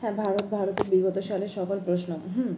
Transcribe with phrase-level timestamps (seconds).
[0.00, 2.52] হ্যাঁ ভারত, ভারতের বিগত সালের সকল প্রশ্ন, হুম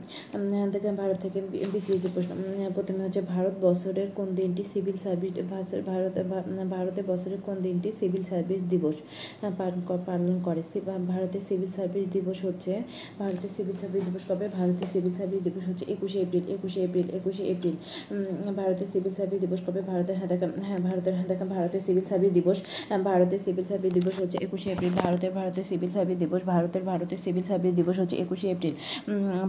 [0.72, 1.38] থেকে ভারত থেকে
[1.72, 2.30] বিসিএসি প্রশ্ন
[2.74, 5.32] প্রথমে হচ্ছে ভারত বছরের কোন দিনটি সিভিল সার্ভিস,
[5.86, 8.96] ভারত ভা- ভারতে বছরের কোন দিনটি সিভিল সার্ভিস দিবস
[10.06, 10.62] পালন করে?
[11.06, 12.72] ভারতের সিভিল সার্ভিস দিবস হচ্ছে
[13.18, 14.46] ভারতের সিভিল সার্ভিস দিবস কবে?
[14.58, 17.76] ভারতের সিভিল সার্ভিস দিবস হচ্ছে একুশে এপ্রিল একুশে এপ্রিল একুশে এপ্রিল
[18.56, 19.80] ভারতের সিভিল সার্ভিস দিবস কবে?
[19.82, 22.58] ভারতের হ্যাঁ দেখা হ্যাঁ ভারতের হ্যাঁ দেখা ভারতের সিভিল সার্ভিস দিবস
[23.04, 27.46] ভারতের সিভিল সার্ভিস দিবস হচ্ছে একুশে এপ্রিল, ভারতের ভারতের সিভিল সার্ভিস দিবস, ভারতের ভারতের সিভিল
[27.50, 28.74] সার্ভিস দিবস হচ্ছে একুশে এপ্রিল।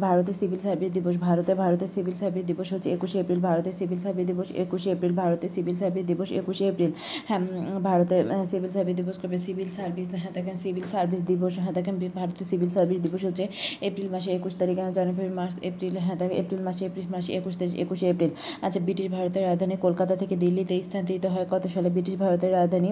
[0.06, 4.26] ভারতের সিভিল সার্ভিস দিবস ভারতের ভারতের সিভিল সার্ভিস দিবস হচ্ছে একুশে এপ্রিল ভারতের সিভিল সার্ভিস
[4.32, 6.92] দিবস একুশে এপ্রিল ভারতের সিভিল সার্ভিস দিবস একুশে এপ্রিল।
[7.28, 7.42] হ্যাঁ
[7.88, 12.46] ভারতের সিভিল সার্ভিস দিবস কবে সিভিল সার্ভিস হ্যাঁ দেখেন সিভিল সার্ভিস দিবস হ্যাঁ দেখেন ভারতের
[12.52, 13.46] সিভিল সার্ভিস দিবস হচ্ছে
[13.88, 17.54] এপ্রিল মাসে একুশ তারিখ আহ, জানুয়ারি মার্চ এপ্রিল হ্যাঁ দেখেন এপ্রিল মাসে এপ্রিল মাসে একুশ
[17.60, 18.32] তারিখ একুশে এপ্রিল।
[18.66, 22.90] আচ্ছা ব্রিটিশ ভারতের রাজধানী কলকাতা থেকে দিল্লিতে স্থানান্তরিত হয়। কত সালে ব্রিটিশ ভারতের রাজধানী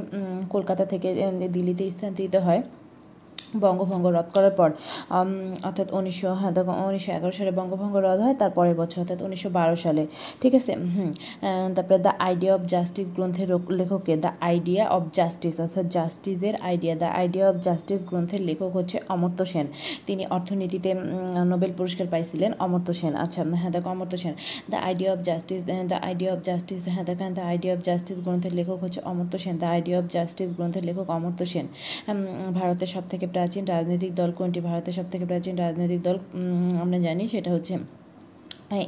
[0.49, 1.08] কলকাতা থেকে
[1.55, 2.62] দিল্লিতে স্থানান্তরিত হয়?
[3.64, 4.70] বঙ্গভঙ্গ রদ করার পর
[5.68, 6.52] অর্থাৎ উনিশশো হ্যাঁ
[6.90, 10.04] উনিশশো এগারো সালে বঙ্গভঙ্গ রদ হয় তার পরের বছর, অর্থাৎ উনিশশো বারো সালে,
[10.41, 10.74] ঠিক আছে?
[11.76, 13.48] তারপরে দ্য আইডিয়া অফ জাস্টিস গ্রন্থের
[13.79, 18.98] লেখককে, দ্য আইডিয়া অফ জাস্টিস, অর্থাৎ জাস্টিসের idea, the idea of justice গ্রন্থের লেখক হচ্ছে
[19.16, 19.68] অমর্ত্য সেন।
[20.07, 20.90] তিনি অর্থনীতিতে
[21.52, 24.34] নোবেল পুরস্কার পাইছিলেন অমর্ত্য সেন। আচ্ছা হ্যাঁ দেখো, Amartya Sen.
[24.72, 28.54] The idea of justice the idea of justice হ্যাঁ দেখেন, দ্য আইডিয়া অফ জাস্টিস গ্রন্থের
[28.60, 29.55] লেখক হচ্ছে Amartya Sen.
[29.62, 31.66] The idea of justice গ্রন্থের লেখক অমর্ত্য সেন।
[32.57, 34.60] ভারতের সব থেকে প্রাচীন রাজনৈতিক দল কোনটি?
[34.62, 36.18] ভারতের সবথেকে প্রাচীন রাজনৈতিক দল
[36.82, 37.74] আমরা জানি সেটা হচ্ছে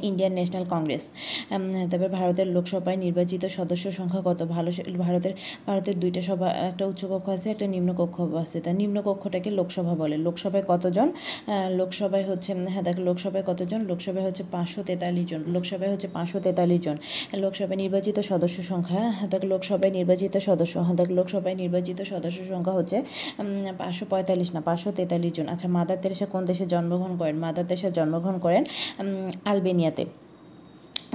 [0.08, 1.02] ইন্ডিয়ান ন্যাশনাল কংগ্রেস
[1.90, 4.40] তারপর ভারতের লোকসভায় নির্বাচিত সদস্য সংখ্যা কত?
[4.54, 4.70] ভালো
[5.04, 5.34] ভারতের
[5.68, 11.08] ভারতের দুইটা সভা একটা উচ্চকক্ষ আছে একটা নিম্নকক্ষ আছে। তা নিম্নকক্ষটাকে লোকসভা বলে। লোকসভায় কতজন?
[11.80, 13.80] লোকসভায় হচ্ছে হ্যাঁ দেখ লোকসভায় কতজন?
[13.90, 16.96] লোকসভায় হচ্ছে পাঁচশো তেতাল্লিশ জন। লোকসভায় হচ্ছে পাঁচশো তেতাল্লিশ জন।
[17.42, 22.74] লোকসভায় নির্বাচিত সদস্য সংখ্যা হ্যাঁ দেখ লোকসভায় নির্বাচিত সদস্য হ্যাঁ দেখ লোকসভায় নির্বাচিত সদস্য সংখ্যা
[22.78, 22.96] হচ্ছে
[23.80, 27.36] পাঁচশো পঁয়তাল্লিশ না পাঁচশো তেতাল্লিশ জন। আচ্ছা মাদার তেরেসা কোন দেশে জন্মগ্রহণ করেন?
[27.44, 28.62] মাদার তেরেসা জন্মগ্রহণ করেন
[29.02, 29.30] উম,
[29.74, 30.23] Impeñate.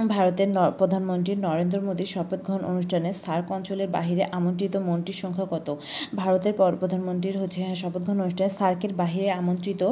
[0.08, 0.48] ভারতের
[0.78, 5.76] প্রধানমন্ত্রী নরেন্দ্র মোদীর শপথ গ্রহণ অনুষ্ঠানে সার্ক অঞ্চলের বাহিরে আমন্ত্রিত মন্ত্রীর সংখ্যা কত?
[6.16, 9.82] ভারতের পর- প্রধানমন্ত্রীর হচ্ছে হ্যাঁ, শপথ গ্রহণ অনুষ্ঠানে সার্কের বাহিরে আমন্ত্রিত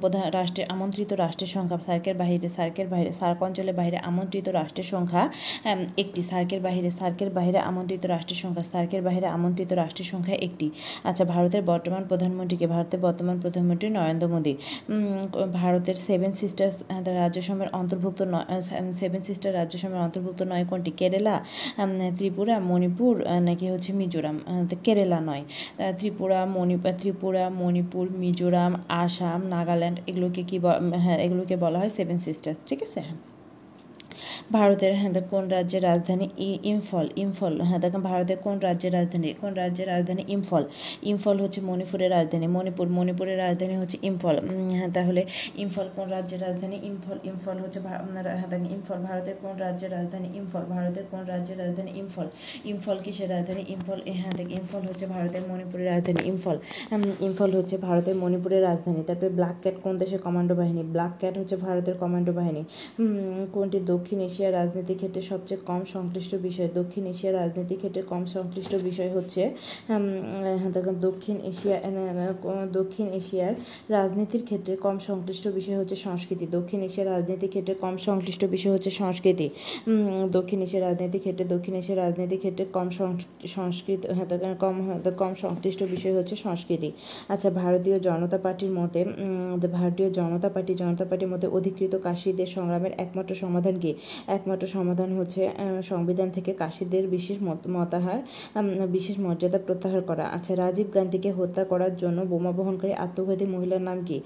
[0.00, 5.22] প্রধান রাষ্ট্রের আমন্ত্রিত রাষ্ট্রের সংখ্যা সার্কের বাহিরে সার্কের বাইরে সার্ক অঞ্চলের বাইরে আমন্ত্রিত রাষ্ট্রের সংখ্যা
[5.96, 10.70] একটি সার্কের বাহিরে সার্কের বাইরে আমন্ত্রিত রাষ্ট্রের সংখ্যা সার্কের বাইরে আমন্ত্রিত রাষ্ট্রের সংখ্যা একটি।
[11.04, 14.54] আচ্ছা ভারতের বর্তমান প্রধানমন্ত্রীকে ভারতের বর্তমান প্রধানমন্ত্রী নরেন্দ্র মোদী
[15.52, 16.76] ভারতের সেভেন সিস্টার্স
[17.06, 18.20] রাজ্যসভার অন্তর্ভুক্ত
[18.92, 21.36] সেভেন সিস্টার রাজ্যসভার অন্তর্ভুক্ত নয় কোনটি, কেরালা
[22.18, 23.14] ত্রিপুরা, মণিপুর
[23.48, 24.36] নাকি হচ্ছে মিজোরাম?
[24.86, 25.44] কেরালা নয়।
[25.98, 28.72] ত্রিপুরা মণিপুর ত্রিপুরা, মণিপুর, মিজোরাম,
[29.02, 30.56] আসাম, নাগাল্যান্ড, এগুলোকে কি
[31.04, 33.00] হ্যাঁ এগুলোকে বলা হয় সেভেন সিস্টার ঠিক আছে?
[33.08, 33.31] হ্যাঁ
[34.56, 36.26] ভারতের হ্যাঁ কোন রাজ্যের রাজধানী
[36.72, 40.62] ইম্ফল ইম্ফল হ্যাঁ দেখেন ভারতের কোন রাজ্যের রাজধানী, কোন রাজ্যের রাজধানী ইম্ফল?
[41.12, 44.36] ইম্ফল হচ্ছে মণিপুরের রাজধানী, মণিপুর, মণিপুরের রাজধানী হচ্ছে ইম্ফল
[44.78, 45.22] হ্যাঁ তাহলে
[45.64, 47.78] ইম্ফল কোন রাজ্যের রাজধানী ইম্ফল ইম্ফল হচ্ছে
[48.40, 52.26] হ্যাঁ ইম্ফল, ভারতের কোন রাজ্যের রাজধানী ইম্ফল, ভারতের কোন রাজ্যের রাজধানী ইম্ফল?
[52.72, 53.62] ইম্ফল কিসের রাজধানী?
[53.74, 56.56] ইম্ফল হ্যাঁ দেখ, ইম্ফল হচ্ছে ভারতের, মণিপুরের রাজধানী ইম্ফল
[57.28, 60.82] ইম্ফল হচ্ছে ভারতের, মণিপুরের রাজধানী, তারপরে ব্ল্যাক ক্যাট কোন দেশের কমান্ডো বাহিনী?
[60.94, 62.62] ব্ল্যাক ক্যাট হচ্ছে ভারতের কমান্ডো বাহিনী
[63.54, 68.72] কোনটি দক্ষিণ এশিয়ার রাজনীতি ক্ষেত্রে সবচেয়ে কম সংশ্লিষ্ট বিষয়। দক্ষিণ এশিয়ার রাজনীতি ক্ষেত্রে কম সংশ্লিষ্ট
[68.88, 69.42] বিষয় হচ্ছে
[70.74, 71.76] দেখুন দক্ষিণ এশিয়া
[72.78, 73.54] দক্ষিণ এশিয়ার
[73.96, 78.90] রাজনীতির ক্ষেত্রে কম সংশ্লিষ্ট বিষয় হচ্ছে সংস্কৃতি। দক্ষিণ এশিয়ার রাজনীতির ক্ষেত্রে কম সংশ্লিষ্ট বিষয় হচ্ছে
[79.00, 79.46] সংস্কৃতি।
[80.36, 82.88] দক্ষিণ এশিয়ার রাজনীতির ক্ষেত্রে দক্ষিণ এশিয়ার রাজনীতির ক্ষেত্রে কম
[83.56, 84.28] সংস্কৃত হ্যাঁ,
[84.64, 86.90] কম হ্যাঁ, কম সংশ্লিষ্ট বিষয় হচ্ছে সংস্কৃতি।
[87.32, 89.00] আচ্ছা ভারতীয় জনতা পার্টির মতে
[89.78, 93.92] ভারতীয় জনতা পার্টি জনতা পার্টির মতে অধিকৃত কাশীদের সংগ্রামের একমাত্র সমাধান কি?
[94.26, 95.50] একমাত্র সমাধান হচ্ছে
[95.82, 98.22] সংবিধান থেকে কাশীদের বিশেষ মত- মতাহার
[98.86, 104.04] বিশেষ মর্যাদা প্রত্যাহার করা। আচ্ছা রাজীব গান্ধীকে হত্যা করার জন্য বোমা বহনকারী আত্মঘাতী মহিলার নাম
[104.04, 104.20] কি?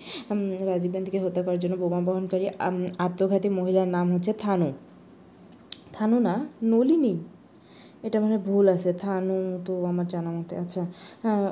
[0.61, 2.49] রাজীব গান্ধীকে হত্যা করার জন্য বোমা বহনকারী
[2.99, 4.73] আত্মঘাতী মহিলার নাম হচ্ছে থানু।
[5.93, 7.19] থানু না, নলিনী?
[8.07, 9.37] এটা মানে ভুল আছে, থানু
[9.67, 10.83] তো আমার জানা মতে। আচ্ছা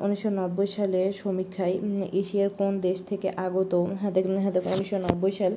[0.05, 1.75] উনিশশো নব্বই সালে সমীক্ষায়
[2.21, 5.53] এশিয়ার কোন দেশ থেকে আগত হ্যাঁ দেখুন হ্যাঁ দেখুন, উনিশশো নব্বই সাল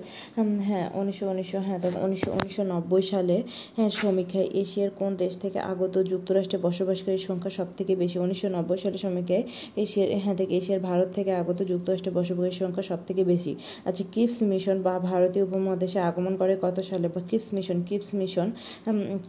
[0.68, 3.38] হ্যাঁ উনিশশো উনিশশো হ্যাঁ দেখুন, উনিশশো উনিশশো নব্বই সালে
[3.78, 8.18] হ্যাঁ সমীক্ষায় এশিয়ার কোন দেশ থেকে আগত যুক্তরাষ্ট্রে বসবাসকারীর সংখ্যা সব থেকে বেশি?
[8.26, 9.44] উনিশশো নব্বই সালে সমীক্ষায়
[9.84, 13.54] এশিয়ার হ্যাঁ দেখ, এশিয়ার ভারত থেকে আগত যুক্তরাষ্ট্রে বসবাসকারীর সংখ্যা সব থেকে বেশি।
[13.88, 17.08] আচ্ছা কিপস মিশন বা ভারতীয় উপমহাদেশে আগমন করে কত সালে?
[17.14, 18.48] বা Cripps mission Cripps mission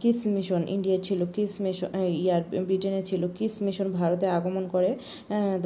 [0.01, 1.89] Cripps mission, ইন্ডিয়ার ছিল, কিপস মিশন
[2.23, 4.89] ইয়ার, ব্রিটেনে ছিল। কিপস মিশন ভারতে আগমন করে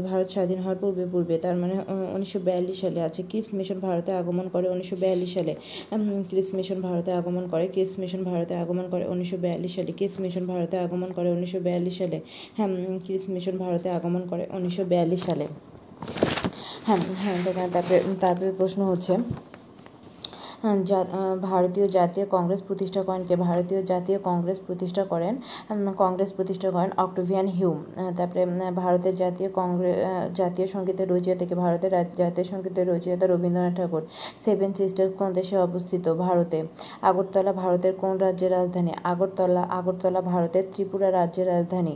[0.09, 1.75] ভারত স্বাধীন হওয়ার পূর্বে পূর্বে, তার মানে
[2.15, 5.53] উনিশশো বিয়াল্লিশ সালে আছে। কিপস মিশন ভারতে আগমন করে উনিশশো বিয়াল্লিশ সালে।
[6.29, 10.43] কিপস মিশন ভারতে আগমন করে, কিপস মিশন ভারতে আগমন করে উনিশশো বিয়াল্লিশ সালে। কিপস মিশন
[10.51, 12.17] ভারতে আগমন করে উনিশশো বিয়াল্লিশ সালে।
[12.57, 12.69] হ্যাঁ
[13.05, 15.45] কিপস মিশন ভারতে আগমন করে উনিশশো বিয়াল্লিশ সালে।
[16.87, 17.37] হ্যাঁ হ্যাঁ
[17.75, 19.13] তারপরে তারপরে প্রশ্ন হচ্ছে
[20.63, 23.35] ভারতীয় জাতীয় কংগ্রেস প্রতিষ্ঠা করেন কে?
[23.47, 25.33] ভারতীয় জাতীয় কংগ্রেস প্রতিষ্ঠা করেন
[26.01, 27.77] কংগ্রেস প্রতিষ্ঠা করেন অক্টোভিয়ান হিউম।
[28.17, 28.41] তারপরে
[28.81, 29.95] ভারতের জাতীয় কংগ্রেস
[30.39, 34.03] জাতীয় সঙ্গীতের রচয়িতা থেকে ভারতের জাতীয় সঙ্গীতের রচয়িতা রবীন্দ্রনাথ ঠাকুর।
[34.45, 36.05] সেভেন সিস্টার কোন দেশে অবস্থিত?
[36.25, 36.59] ভারতে।
[37.09, 38.91] আগরতলা, ভারতের কোন রাজ্যের রাজধানী?
[39.11, 41.95] আগরতলা আগরতলা, ভারতের ত্রিপুরা রাজ্যের রাজধানী।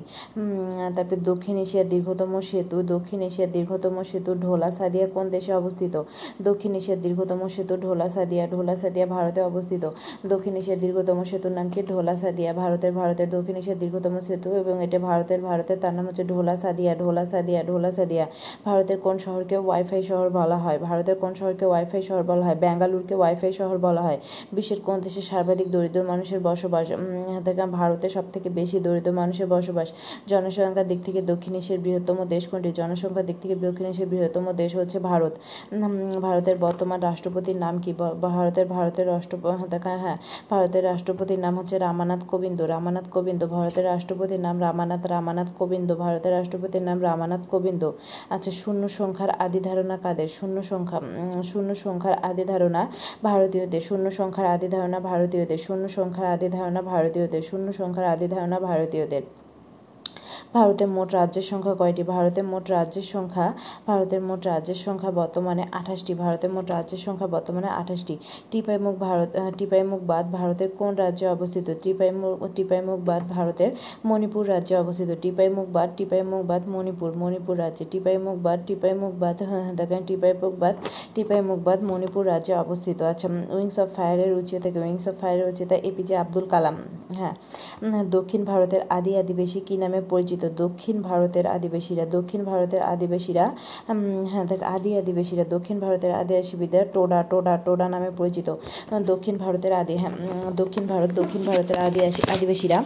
[0.95, 5.95] তারপরে দক্ষিণ এশিয়ার দীর্ঘতম সেতু, দক্ষিণ এশিয়ার দীর্ঘতম সেতু ঢোলা সাদিয়া কোন দেশে অবস্থিত?
[6.47, 9.83] দক্ষিণ এশিয়ার দীর্ঘতম সেতু ঢোলা সাদিয়া ঢোলা সাদিয়া ভারতে অবস্থিত।
[10.31, 11.79] দক্ষিণ এশিয়ার দীর্ঘতম সেতুর নাম কি?
[11.91, 16.23] ঢোলা সাদিয়া ভারতের ভারতের দক্ষিণ এশিয়ার দীর্ঘতম সেতু এবং এটা ভারতের ভারতের তার নাম হচ্ছে
[16.31, 18.25] ঢোলা সাদিয়া ঢোলা সাদিয়া ঢোলা সাদিয়া
[18.67, 20.77] ভারতের কোন শহরকে ওয়াইফাই শহর বলা হয়?
[20.87, 22.57] ভারতের কোন শহরকে ওয়াইফাই শহর বলা হয়?
[22.63, 24.19] ব্যাঙ্গালুরকে ওয়াইফাই শহর বলা হয়?
[24.55, 26.87] বিশ্বের কোন দেশে সর্বাধিক দরিদ্র মানুষের বসবাস?
[27.77, 29.87] ভারতে সব থেকে বেশি দরিদ্র মানুষের বসবাস।
[30.31, 32.69] জনসংখ্যার দিক থেকে দক্ষিণ এশিয়ার বৃহত্তম দেশ কোনটি?
[32.79, 35.33] জনসংখ্যার দিক থেকে দক্ষিণ এশিয়ার বৃহত্তম দেশ হচ্ছে ভারত।
[36.25, 37.91] ভারতের বর্তমান রাষ্ট্রপতির নাম কি?
[38.47, 40.17] ভারতের ভারতের রাষ্ট্রপতি হ্যাঁ
[40.49, 46.33] ভারতের রাষ্ট্রপতির নাম হচ্ছে রামানাথ কোবিন্দ রামানাথ কোবিন্দ, ভারতের রাষ্ট্রপতির নাম রামানাথ রামানাথ কোবিন্দ, ভারতের
[46.37, 47.83] রাষ্ট্রপতির নাম রামানাথ কোবিন্দ।
[48.29, 50.29] আচ্ছা শূন্য সংখ্যার আদি ধারণা কাদের?
[50.37, 50.99] শূন্য সংখ্যা
[51.51, 52.81] শূন্য সংখ্যার আদি ধারণা
[53.23, 58.57] ভারতীয়দের, শূন্য সংখ্যার আদি ধারণা ভারতীয়দের, শূন্য সংখ্যার আদি ধারণা ভারতীয়দের, শূন্য সংখ্যার আদি ধারণা
[58.59, 59.23] ভারতীয়দের।
[60.55, 62.03] ভারতের মোট রাজ্যের সংখ্যা কয়টি?
[62.13, 63.45] ভারতের মোট রাজ্যের সংখ্যা,
[63.89, 68.15] ভারতের মোট রাজ্যের সংখ্যা বর্তমানে আঠাশটি। ভারতের মোট রাজ্যের সংখ্যা বর্তমানে আঠাশটি।
[68.51, 71.67] টিপাইমুখ ভারত টিপাইমুখ বাদ ভারতের কোন রাজ্যে অবস্থিত?
[71.83, 73.71] টিপাইমুখ টিপাইমুখ বাদ ভারতের
[74.09, 79.37] মণিপুর রাজ্যে অবস্থিত। টিপাইমুখ বাদ টিপাইমুখ বাদ মণিপুর। মণিপুর রাজ্যে টিপাইমুখ বাদ টিপাইমুখ বাদ
[79.79, 80.75] দেখেন টিপাইমুখ বাদ
[81.15, 83.27] টিপাইমুখ বাদ মণিপুর রাজ্যে অবস্থিত। আচ্ছা
[83.57, 86.75] উইংস অফ ফায়ারের উচ্চতা উইংস অফ ফায়ারের উচ্চতা এপিজে আব্দুল কালাম।
[87.19, 87.35] হ্যাঁ
[88.15, 90.36] দক্ষিণ ভারতের আদি আদিবাসী কী নামে পরিচিত?
[90.55, 93.45] দক্ষিণ ভারতের আদিবাসীরা, দক্ষিণ ভারতের আদিবাসীরা
[94.31, 98.47] হ্যাঁ আদি আদিবাসীরা, দক্ষিণ ভারতের আদিবাসীবিদ্যা টোডা টোডা টোডা নামে পরিচিত।
[99.05, 100.11] দক্ষিণ ভারতের আদি হ্যাঁ
[100.55, 102.83] দক্ষিণ ভারত, দক্ষিণ ভারতের আদিবাসী, আদিবাসীরা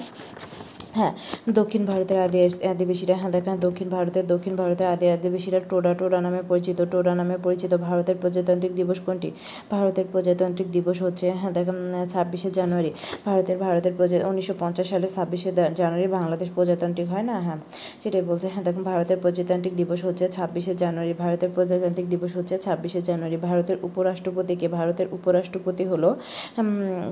[0.97, 1.13] হ্যাঁ
[1.59, 2.39] দক্ষিণ ভারতের আদি,
[2.73, 7.35] আদিবাসীরা হ্যাঁ দেখেন, দক্ষিণ ভারতের দক্ষিণ ভারতের আদি আদিবাসীরা টোডা টোডা নামে পরিচিত, টোডা নামে
[7.45, 9.29] পরিচিত ভারতের প্রজাতান্ত্রিক দিবস কোনটি?
[9.73, 11.77] ভারতের প্রজাতান্ত্রিক দিবস হচ্ছে হ্যাঁ দেখেন,
[12.13, 12.91] ছাব্বিশে জানুয়ারি।
[13.27, 15.49] ভারতের ভারতের প্রজা, উনিশশো পঞ্চাশ সালে ছাব্বিশে
[15.79, 17.35] জানুয়ারি বাংলাদেশ প্রজাতান্ত্রিক হয় না?
[17.45, 17.59] হ্যাঁ
[18.03, 23.01] সেটাই বলছে হ্যাঁ দেখুন, ভারতের প্রজাতান্ত্রিক দিবস হচ্ছে ছাব্বিশে জানুয়ারি, ভারতের প্রজাতান্ত্রিক দিবস হচ্ছে ছাব্বিশে
[23.09, 26.09] জানুয়ারি। ভারতের উপরাষ্ট্রপতিকে ভারতের উপরাষ্ট্রপতি হলো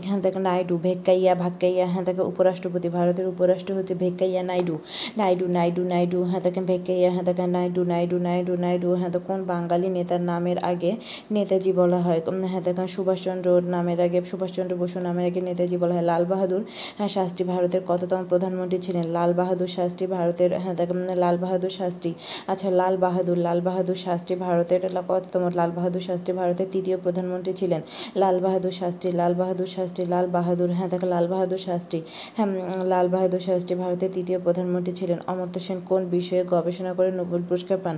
[0.06, 4.76] হ্যাঁ দেখেন, নাইডু ভেক্কাইয়া ভাক্কাইয়া হ্যাঁ দেখেন, উপরাষ্ট্রপতি, ভারতের উপরাষ্ট্র হচ্ছে ভেক্কাইয়া নাইডু
[5.18, 9.40] নাইডু নাইডু নাইডু হ্যাঁ দেখেন ভেক্কাইয়া হ্যাঁ দেখেন নাইডু নাইডু নাইডু নাইডু হ্যাঁ তো কোন
[9.44, 10.92] বাঙালি নেতার নামের আগে
[11.32, 12.22] নেতাজি বলা হয়?
[12.66, 16.06] দেখেন সুভাষচন্দ্র নামের আগে, সুভাষচন্দ্র বসু নামের আগে নেতাজি বলা হয়?
[16.12, 16.64] লাল বাহাদুর
[17.10, 19.06] শাস্ত্রী ভারতের কততম প্রধানমন্ত্রী ছিলেন?
[19.08, 20.76] লাল বাহাদুর শাস্ত্রী ভারতের হ্যাঁ
[21.16, 22.12] লাল বাহাদুর শাস্ত্রী
[22.48, 25.44] আচ্ছা লাল বাহাদুর লাল বাহাদুর শাস্ত্রী ভারতের কততম?
[25.60, 27.82] লাল বাহাদুর শাস্ত্রী ভারতের তৃতীয় প্রধানমন্ত্রী ছিলেন।
[28.16, 32.00] লাল বাহাদুর শাস্ত্রী, লাল বাহাদুর শাস্ত্রী, লাল বাহাদুর হ্যাঁ লাল বাহাদুর শাস্ত্রী
[32.38, 32.48] হ্যাঁ
[32.84, 37.78] লাল বাহাদুর শাস্ত্রী ভারতের তৃতীয় প্রধানমন্ত্রী ছিলেন। অমর্ত্য সেন কোন বিষয়ে গবেষণা করে নোবেল পুরস্কার
[37.78, 37.96] পান?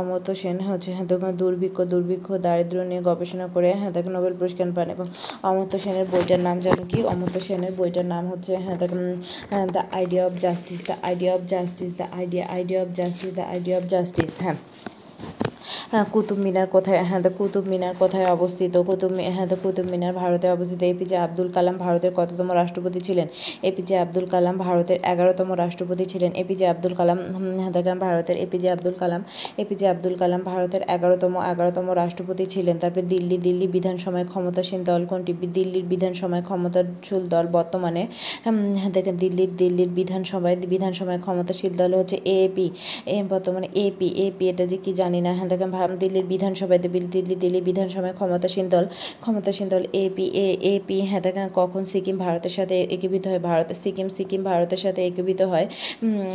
[0.00, 0.90] অমর্ত্য সেন হচ্ছে
[1.42, 5.06] দুর্ভিক্ষ দুর্ভিক্ষ, দারিদ্র নিয়ে গবেষণা করে হ্যাঁ দেখুন নোবেল পুরস্কার পান এবং
[5.42, 6.98] অমর্ত্য সেনের বইটার নাম জানো কি?
[7.04, 8.76] অমর্ত্য সেনের বইটার নাম হচ্ছে হ্যাঁ
[9.66, 13.76] the idea of justice the idea of justice the idea idea of justice the idea
[13.78, 14.58] of justice হ্যাঁ।
[16.12, 18.74] কুতুব মিনার কোথায় হ্যাঁ তো কুতুব মিনার কোথায় অবস্থিত?
[18.88, 23.26] কুতুব হ্যাঁ তো কুতুব মিনার ভারতে অবস্থিত। এপিজে আব্দুল কালাম ভারতের কততম রাষ্ট্রপতি ছিলেন?
[23.70, 27.18] এপিজে আব্দুল কালাম ভারতের এগারোতম রাষ্ট্রপতি ছিলেন। এপিজে আব্দুল কালাম
[27.60, 29.20] হ্যাঁ দেখেন ভারতের এপিজে আব্দুল কালাম
[29.62, 35.32] এপিজে আব্দুল কালাম ভারতের এগারোতম এগারোতম রাষ্ট্রপতি ছিলেন। তারপরে দিল্লি দিল্লি বিধানসভায় ক্ষমতাসীন দল কোনটি?
[35.56, 38.02] দিল্লির বিধানসভায় ক্ষমতাশীল দল বর্তমানে
[38.80, 42.66] হ্যাঁ দেখেন দিল্লির দিল্লির বিধানসভায় বিধানসভায় ক্ষমতাশীল দল হচ্ছে এপি
[43.32, 46.80] বর্তমানে এপি এপি এটা যে কি জানি না হ্যাঁ দেখেন দিল্লির বিধানসভায়
[47.12, 48.84] দিল্লি দিল্লি বিধানসভায় ক্ষমতাসীন দল
[49.20, 51.22] ক্ষমতাসীন দল এপি এ এপি হ্যাঁ
[51.54, 53.40] কখন সিকিম ভারতের সাথে একীভূত হয়?
[53.48, 55.66] ভারত, সিকিম সিকিম ভারতের সাথে একীভূত হয়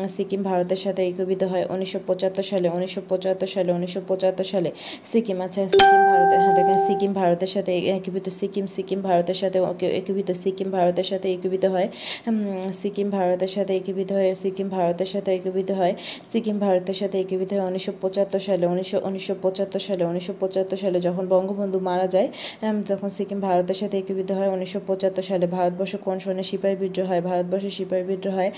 [0.07, 4.69] সিকিম ভারতের সাথে একীভূত হয় উনিশশো পঁচাত্তর সালে, উনিশশো পঁচাত্তর সালে, উনিশশো পঁচাত্তর সালে।
[5.11, 9.57] সিকিম আচ্ছা সিকিম ভারতের হ্যাঁ দেখেন সিকিম ভারতের সাথে একীভূত, সিকিম সিকিম ভারতের সাথে
[9.99, 11.87] একীভূত, সিকিম ভারতের সাথে একীভূত হয়
[12.81, 15.93] সিকিম ভারতের সাথে একীভূত হয়, সিকিম ভারতের সাথে একীভূত হয়,
[16.31, 20.97] সিকিম ভারতের সাথে একীভূত হয় উনিশশো পঁচাত্তর সালে, উনিশশো উনিশশো পঁচাত্তর সালে, উনিশশো পঁচাত্তর সালে
[21.07, 22.29] যখন বঙ্গবন্ধু মারা যায়
[22.91, 27.21] তখন সিকিম ভারতের সাথে একীভূত হয়। উনিশশো পঁচাত্তর সালে ভারতবর্ষ কোন সনে সিপাহী বিদ্রোহ হয়?
[27.29, 28.51] ভারতবর্ষে সিপাহী বিদ্রোহ হয়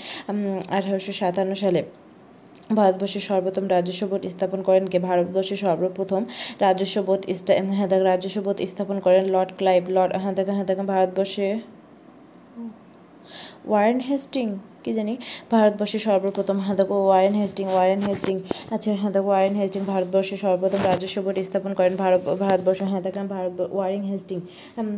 [0.76, 1.80] আঠারোশো সাতান্ন সালে।
[2.78, 4.98] ভারতবর্ষের সর্বপ্রথম রাজস্ব বোর্ড স্থাপন করেন কে?
[5.08, 6.22] ভারতবর্ষের সর্বপ্রথম
[6.64, 7.22] রাজস্ব বোর্ড
[7.76, 11.48] হ্যাঁ রাজস্ব বোর্ড স্থাপন করেন লর্ড ক্লাইভ, লর্ড হ্যাঁ হ্যাঁ ভারতবর্ষে।
[13.68, 14.46] ওয়ারেন হেস্টিং
[14.88, 15.14] কি জানি
[15.54, 18.36] ভারতবর্ষে সর্বপ্রথম হ্যাঁ দেখো ওয়ারেন হেস্টিং ওয়ারেন হেস্টিং
[18.74, 23.02] আচ্ছা হ্যাঁ দেখো ওয়ারেন হেস্টিং ভারতবর্ষে সর্বপ্রথম রাজস্ব বোর্ড স্থাপন করেন ভারত, ভারতবর্ষ হ্যাঁ
[23.34, 24.38] ভারত ওয়ারিং হেস্টিং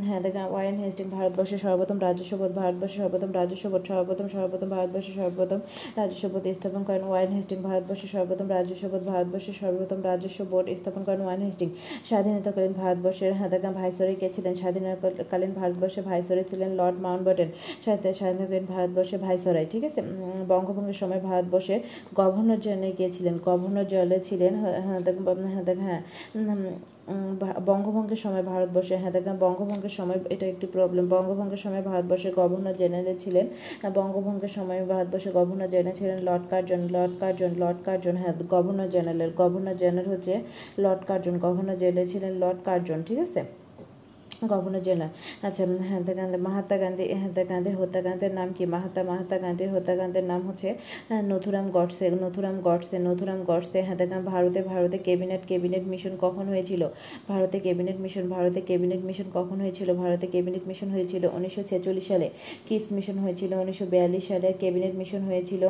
[0.08, 0.20] হ্যাঁ
[0.52, 5.58] ওয়ারেন হেস্টিং ভারতবর্ষে সর্বপ্রথম রাজস্ব বোর্ড ভারতবর্ষে সর্বপ্রথম রাজস্ব বোর্ড, সর্বপ্রথম সর্বপ্রথম ভারতবর্ষে সর্বপ্রথম
[6.00, 11.02] রাজস্ব বোর্ড স্থাপন করেন ওয়ারেন হেস্টিং ভারতবর্ষে সর্বপ্রথম রাজস্ব বোর্ড, ভারতবর্ষের সর্বপ্রথম রাজস্ব বোর্ড স্থাপন
[11.08, 11.68] করেন ওয়ারেন হেস্টিং,
[12.08, 17.48] স্বাধীনতাকালীন ভারতবর্ষের হ্যাঁ দেখেন ভাইসরয় কে ছিলেন, স্বাধীনতাকালীন ভারতবর্ষে ভাইসরয় ছিলেন লর্ড মাউন্ট বটেন
[17.84, 20.00] স্বাধীনতাকালীন ভারতবর্ষে ভাইসরয়, ঠিক আছে?
[20.48, 21.76] বঙ্গভঙ্গের সময় ভারতবর্ষে
[22.14, 25.00] গভর্নর জেনারেল গিয়েছিলেন। গভর্নর জেনারেল ছিলেন হ্যাঁ হ্যাঁ
[25.80, 26.00] হ্যাঁ
[27.66, 33.16] বঙ্গভঙ্গের সময় ভারতবর্ষে হ্যাঁ দেখেন বঙ্গভঙ্গের সময় এটা একটি প্রবলেম বঙ্গভঙ্গের সময় ভারতবর্ষের গভর্নর জেনারেল
[33.18, 33.46] ছিলেন
[33.94, 39.30] বঙ্গভঙ্গের সময় ভারতবর্ষের গভর্নর জেনারেল ছিলেন Lord Curzon Lord Curzon Lord Curzon হ্যাঁ গভর্নর জেনারেল
[39.36, 40.34] গভর্নর জেনারেল হচ্ছে
[40.78, 43.59] লর্ড কার্জন, গভর্নর জেনারেল ছিলেন লর্ড কার্জন, ঠিক আছে?
[44.52, 45.12] গভর্নর জেনারেল
[45.46, 45.62] আচ্ছা
[46.46, 48.64] মহাত্মা গান্ধী হাতে গান্ধীর হত্যাকাণ্ডের নাম কি?
[48.74, 50.68] মাহাত্মা, মহাত্মা গান্ধীর হত্যাকাণ্ডের নাম হচ্ছে
[51.30, 56.82] নথুরাম গডসে নথুরাম গডসে নথুরাম গডসে হাতে ভারতে ভারতে ক্যাবিনেট ক্যাবিনেট মিশন কখন হয়েছিল?
[57.30, 59.88] ভারতে ক্যাবিনেট মিশন, ভারতে ক্যাবিনেট মিশন কখন হয়েছিল?
[60.02, 62.28] ভারতে ক্যাবিনেট মিশন হয়েছিল উনিশশো ছেচল্লিশ সালে।
[62.66, 65.62] কিপস মিশন হয়েছিল উনিশশো বিয়াল্লিশ সালে। ক্যাবিনেট মিশন হয়েছিল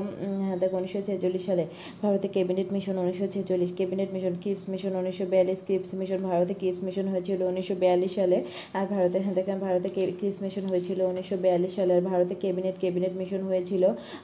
[0.49, 1.65] হাতে উনিশশো ছেচল্লিশ সালে।
[2.03, 6.81] ভারতে ক্যাবিনেট মিশন উনিশশো ছেচল্লিশ, ক্যাবিনেট মিশন, কিপস মিশন উনিশশো বিয়াল্লিশ, কিপস মিশন, ভারতে কিপস
[6.87, 8.39] মিশন হয়েছিল উনিশশো বিয়াল্লিশ সালে।
[8.79, 9.89] আর ভারতে হ্যাঁ দেখেন ভারতে
[10.19, 13.83] ক্রিস মিশন হয়েছিল উনিশশো বিয়াল্লিশ সালে, আর ভারতে ক্যাবিনেট ক্যাবিনেট মিশন হয়েছিল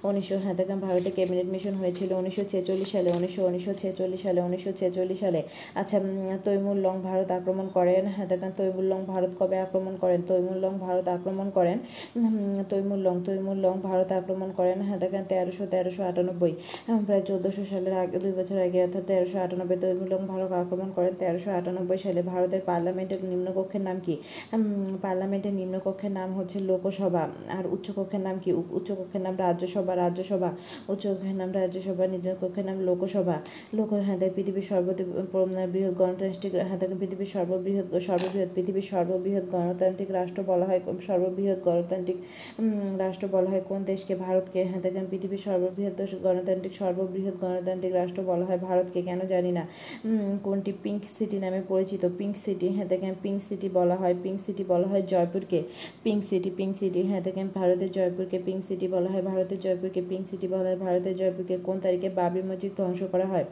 [0.08, 4.70] উনিশশো হ্যাঁ দেখেন ভারতে ক্যাবিনেট মিশন হয়েছিল উনিশশো ছেচল্লিশ সালে, উনিশশো উনিশশো ছেচল্লিশ সালে, উনিশশো
[4.80, 5.40] ছেচল্লিশ সালে।
[5.80, 5.96] আচ্ছা
[6.46, 10.20] তৈমুর লং ভারত আক্রমণ করেন হ্যাঁ দেখেন তৈমুর লং ভারত কবে আক্রমণ করেন?
[10.30, 11.78] তৈমুর লং ভারত আক্রমণ করেন
[12.70, 16.52] Timur Lang Timur Lang Bharat আক্রমণ করেন হ্যাঁ দেখেন তেরোশো তেরোশো আটানব্বই।
[17.06, 21.12] প্রায় চোদ্দোশো সালের আগে, দুই বছর আগে, অর্থাৎ তেরোশো আটানব্বই তৈমুর লং ভারত আক্রমণ করেন,
[21.22, 24.14] তেরোশো আটানব্বই সালে ভারতের পার্লামেন্টের নিম্নকক্ষের নাম কি?
[25.02, 27.24] পার্লামেন্টের নিম্নকক্ষের নাম হচ্ছে লোকসভা।
[27.58, 28.50] আর উচ্চকক্ষের নাম কি?
[28.78, 30.50] উচ্চকক্ষের নাম রাজ্যসভা রাজ্যসভা।
[30.88, 33.36] উচ্চকক্ষের নাম রাজ্যসভা, নিম্নকক্ষের নাম লোকসভা।
[33.74, 40.80] লোক হ্যাঁ পৃথিবীর সর্ববৃহৎ গণতান্ত্রিক হ্যাঁ পৃথিবীর সর্ববৃহৎ সর্ববৃহৎ পৃথিবীর সর্ববৃহৎ গণতান্ত্রিক রাষ্ট্র বলা হয়।
[41.06, 42.18] সর্ববৃহৎ গণতান্ত্রিক
[42.98, 44.14] রাষ্ট্র বলা হয়। কোন দেশকে?
[44.24, 45.92] ভারতকে। হ্যাঁ দেখেন পৃথিবীর সর্ববৃহৎ
[46.22, 49.64] গণতান্ত্রিক সর্ববৃহৎ গণতান্ত্রিক রাষ্ট্র বলা হয় ভারতকে। কেন জানি না।
[50.42, 50.72] কোনটি?
[50.82, 55.04] পিঙ্ক সিটি নামে পরিচিত। পিঙ্ক সিটি হ্যাঁ পিঙ্ক সিটি বলা হয়। পিঙ্ক সিটি বলা হয়,
[55.12, 55.58] জয়পুরকে
[56.04, 60.24] পিঙ্ক সিটি পিঙ্ক সিটি হ্যাঁ দেখেন ভারতের জয়পুরকে পিঙ্ক সিটি বলা হয়, ভারতের জয়পুরকে পিঙ্ক
[60.30, 63.46] সিটি বলা হয়, ভারতের জয়পুরকে কোন তারিখে বাবরি মসজিদ ধ্বংস করা হয়?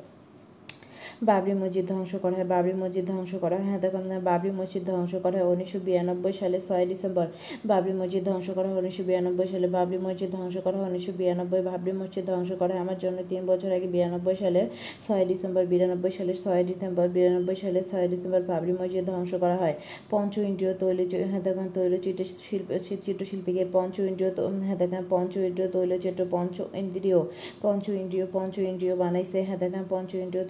[1.22, 5.12] বাবরি মসজিদ ধ্বংস করা হয়। বাবরি মসজিদ ধ্বংস করা হয়। হ্যাঁ দেখো বাবরি মসজিদ ধ্বংস
[5.24, 7.26] করা হয় উনিশশো বিরানব্বই সালে ছয় ডিসেম্বর।
[7.70, 11.62] বাবরি মসজিদ ধ্বংস করা হয় উনিশশো বিরানব্বই সালে। বাবরি মসজিদ ধ্বংস করা হয় উনিশশো বিরানব্বই।
[11.70, 14.66] বাবরি মসজিদ ধ্বংস করা হয় আমার জন্য তিন বছর আগে বিরানব্বই সালের
[15.06, 19.74] ছয় ডিসেম্বর। বিরানব্বই সালের ছয় ডিসেম্বর। বিরানব্বই সালের ছয় ডিসেম্বর বাবরি মসজিদ ধ্বংস করা হয়।
[20.12, 20.98] পঞ্চ ইন্দ্রিয় তৈল
[21.30, 22.68] হ্যাঁ দেখেন তৈল চিত্রশিল্প
[23.06, 24.30] চিত্রশিল্পীকে পঞ্চ ইন্দ্রিয়
[24.66, 27.20] হ্যাঁ দেখেন পঞ্চ ইন্দ্রিয় তৈলচিত্র পঞ্চ ইন্দ্রিয়।
[27.64, 30.44] পঞ্চ ইন্দ্রিয় পঞ্চ ইন্দ্রিয় বানাইছে। হ্যাঁ দেখেন পঞ্চ ইন্দ্রিয়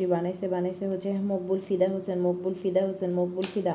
[0.00, 3.74] তৈলচিত্রটি বানাইছে বানাইছে হচ্ছে মকবুল ফিদা হোসেন, মকবুল ফিদা হোসেন, মকবুল ফিদা।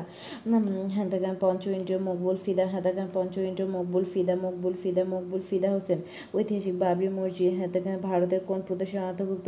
[0.94, 2.82] হ্যাঁ পঞ্চ ইন্দ্রিয় মকবুল ফিদা হ্যাঁ
[3.16, 5.98] পঞ্চ ইন্দ্রিয় মকবুল ফিদা মকবুল ফিদা মকবুল ফিদা হোসেন।
[6.36, 9.46] ঐতিহাসিক বাবরি মসজিদ হ্যাঁ ভারতের কোন প্রদেশের অন্তর্ভুক্ত?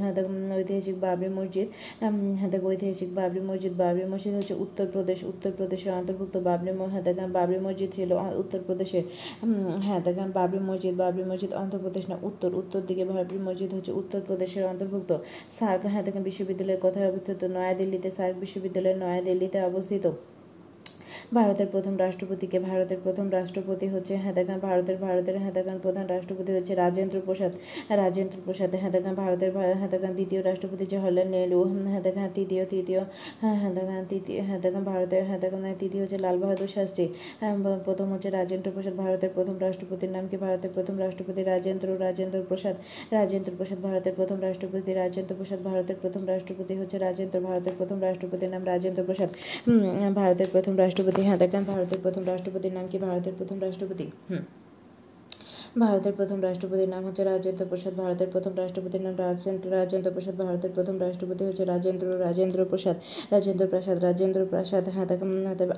[0.00, 0.12] হ্যাঁ
[0.60, 1.66] ঐতিহাসিক বাবরি মসজিদ
[2.00, 8.10] হ্যাঁ ঐতিহাসিক বাবরি মসজিদ বাবরি মসজিদ হচ্ছে উত্তরপ্রদেশ উত্তরপ্রদেশের অন্তর্ভুক্ত। বাবরি হ্যাঁ বাবরি মসজিদ ছিল
[8.42, 9.00] উত্তরপ্রদেশে
[9.86, 10.00] হ্যাঁ
[10.38, 15.10] বাবরি মসজিদ বাবরি মসজিদ অন্ধ্রপ্রদেশ না উত্তর উত্তর দিকে বাবরি মসজিদ হচ্ছে উত্তরপ্রদেশের অন্তর্ভুক্ত।
[15.58, 17.44] সার্ক হ্যাঁ বিশ্ববিদ্যালয়ের কথায় অবস্থিত?
[17.44, 20.04] নয়াদিল্লিতে সার্ক বিশ্ববিদ্যালয় নয়াদিল্লিতে অবস্থিত।
[21.36, 27.16] ভারতের প্রথম রাষ্ট্রপতিকে। ভারতের প্রথম রাষ্ট্রপতি হচ্ছে হেদাখান ভারতের ভারতের হেদাখান প্রধান রাষ্ট্রপতি হচ্ছে রাজেন্দ্র
[27.26, 27.52] প্রসাদ।
[28.00, 29.50] রাজেন্দ্র প্রসাদ হেদাখান ভারতের
[29.82, 31.60] হেদাখান দ্বিতীয় রাষ্ট্রপতি জওয়াহরলাল নেহরু
[31.94, 33.00] হেদাখান তৃতীয় তৃতীয়
[33.42, 37.04] হ্যাঁ হেদাখান তৃতীয় হেদাখান ভারতের হেদাখান তৃতীয় হচ্ছে লাল বাহাদুর শাস্ত্রী।
[37.86, 40.36] প্রথম হচ্ছে রাজেন্দ্র প্রসাদ, ভারতের প্রথম রাষ্ট্রপতির নাম কি?
[40.44, 42.76] ভারতের প্রথম রাষ্ট্রপতি রাজেন্দ্র রাজেন্দ্র প্রসাদ।
[43.16, 48.50] রাজেন্দ্র প্রসাদ ভারতের প্রথম রাষ্ট্রপতি, রাজেন্দ্র প্রসাদ ভারতের প্রথম রাষ্ট্রপতি হচ্ছে রাজেন্দ্র, ভারতের প্রথম রাষ্ট্রপতির
[48.54, 49.30] নাম রাজেন্দ্র প্রসাদ।
[50.18, 52.96] ভারতের প্রথম রাষ্ট্রপতি হ্যাঁ দেখেন ভারতের প্রথম রাষ্ট্রপতির নাম কি?
[52.98, 54.06] ভারতের প্রথম রাষ্ট্রপতি?
[54.30, 54.42] হুম।
[55.76, 60.72] ভারতের প্রথম রাষ্ট্রপতির নাম হচ্ছে রাজেন্দ্র প্রসাদ। ভারতের প্রথম রাষ্ট্রপতির নাম রাজেন্দ্র রাজেন্দ্র প্রসাদ। ভারতের
[60.76, 62.96] প্রথম রাষ্ট্রপতি হচ্ছে রাজেন্দ্র রাজেন্দ্র প্রসাদ।
[63.32, 65.06] রাজেন্দ্র প্রসাদ রাজেন্দ্র প্রসাদ হ্যাঁ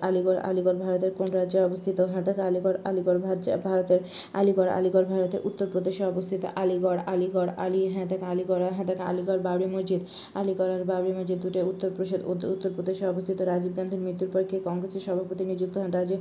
[0.09, 1.99] আলিগড় আলিগড় ভারতের কোন রাজ্যে অবস্থিত?
[2.13, 3.19] হ্যাঁ আলিগড় আলিগড়
[3.67, 4.01] ভারতের
[4.41, 9.69] আলিগড় আলিগড় ভারতের উত্তরপ্রদেশে অবস্থিত। আলিগড় আলিগড়, আলি হ্যাঁ দেখ আলিগড় হ্যাঁ দেখ আলিগড় বাবরি
[9.75, 10.01] মসজিদ।
[10.41, 12.11] আলিগড় আর বাবরি মসজিদ দুটো উত্তরপ্রদেশ
[12.55, 15.91] উত্তরপ্রদেশে অবস্থিত। রাজীব গান্ধীর মৃত্যুর পর কে কংগ্রেসের সভাপতি নিযুক্ত হন?
[15.99, 16.21] রাজীব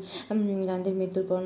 [0.72, 1.38] গান্ধীর মৃত্যুর পর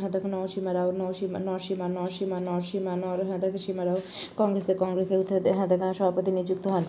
[0.00, 3.98] হ্যাঁ দেখো নরসিংহ রাও নরসিংহ নরসিংহ নরসীমা নরসীমা নরসীমা নর হ্যাঁ দেখো সীমারাও
[4.36, 6.84] কংগ্রেসে কংগ্রেসে উঠে হ্যাঁ দেখো সভাপতি নিযুক্ত হন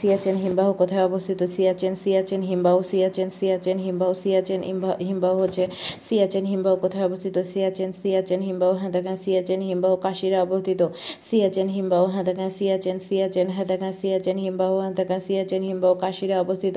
[0.00, 4.60] সিয়াচেন হিমবাহ কোথায় অবস্থিত সিয়াচেন সিয়াচেন হিমবাহ সিয়াচেন সিয়াচেন হিমবাহ সিয়াচেন
[5.00, 5.64] হিমবাহ হচ্ছে
[6.08, 10.80] সিয়াচেন হিমবাহ কোথায় অবস্থিত সিয়াচেন সিয়াচেন হিমবাহ হ্যাঁ দেখেন সিয়াচেন হিমবাহ কাশিরে অবস্থিত
[11.22, 16.36] সিয়াচেন হিমবাহ হ্যাঁ দেখেন সিয়াচেন সিয়াচেন হ্যাঁ দেখেন সিয়াচেন হিমবাহ হ্যাঁ দেখেন সিয়াচেন হিমবাহ কাশিরে
[16.38, 16.76] অবস্থিত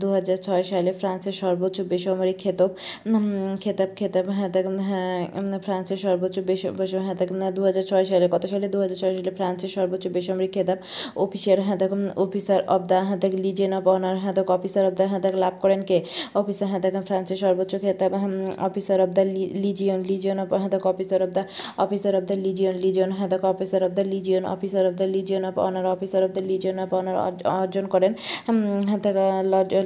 [0.00, 2.70] দু হাজার সালে ফ্রান্সের সর্বোচ্চ বেসামরিক খেতাব
[3.60, 4.50] খেতাব খেতাব হ্যাঁ
[4.80, 6.60] হ্যাঁ ফ্রান্সের সর্বোচ্চ বেস
[7.06, 10.50] হ্যাঁ দেখেন দু হাজার ছয় সালে কত সালে দু হাজার ছয় সালে ফ্রান্সের সর্বোচ্চ বেসামরিক
[10.52, 10.78] খেতাব
[11.16, 14.94] অফিসার হ্যাঁ দেখেন অফিসার অব দ্য হ্যাঁ দেখ লিজেন অব অনার হ্যাঁ দেখ অফিসার অব
[14.94, 15.98] দ্য হ্যাঁ দেখ লাভ করেন কে?
[16.34, 18.12] অফিসার হ্যাঁ দেখেন, ফ্রান্সের সর্বোচ্চ খেতাব
[18.58, 19.24] officer of the
[19.64, 21.42] legion legion of হ্যাঁ দেখ officer of the
[21.76, 25.42] officer of the legion legion হ্যাঁ দেখ officer of the legion officer of the legion
[25.44, 27.16] of honour officer of the legion of honour
[27.60, 28.12] অর্জন করেন
[28.88, 29.16] হ্যাঁ দেখ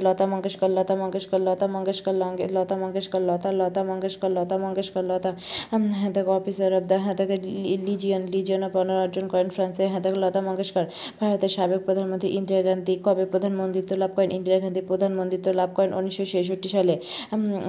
[0.03, 2.13] লতা মঙ্গেশকর লতা মঙ্গেশকর লতা মঙ্গেশকর
[2.55, 5.31] লতা মঙ্গেশকর, লতা লতা মঙ্গেশকর লতা মঙ্গেশকর, লতা
[6.05, 7.15] হ্যাঁ অফিসার অব দ্য হ্যাঁ
[7.87, 10.85] লিজিয়ন লিজিয়ন অফ অনার অর্জন করেন ফ্রান্সে হ্যাঁ দেখ লতা মঙ্গেশকর।
[11.19, 14.29] ভারতের সাবেক প্রধানমন্ত্রী ইন্দিরা গান্ধী কবে প্রধানমন্ত্রিত্ব লাভ করেন?
[14.31, 16.93] ইন্দিরা গান্ধী প্রধানমন্ত্রিত্ব লাভ করেন উনিশশো ছেষট্টি সালে।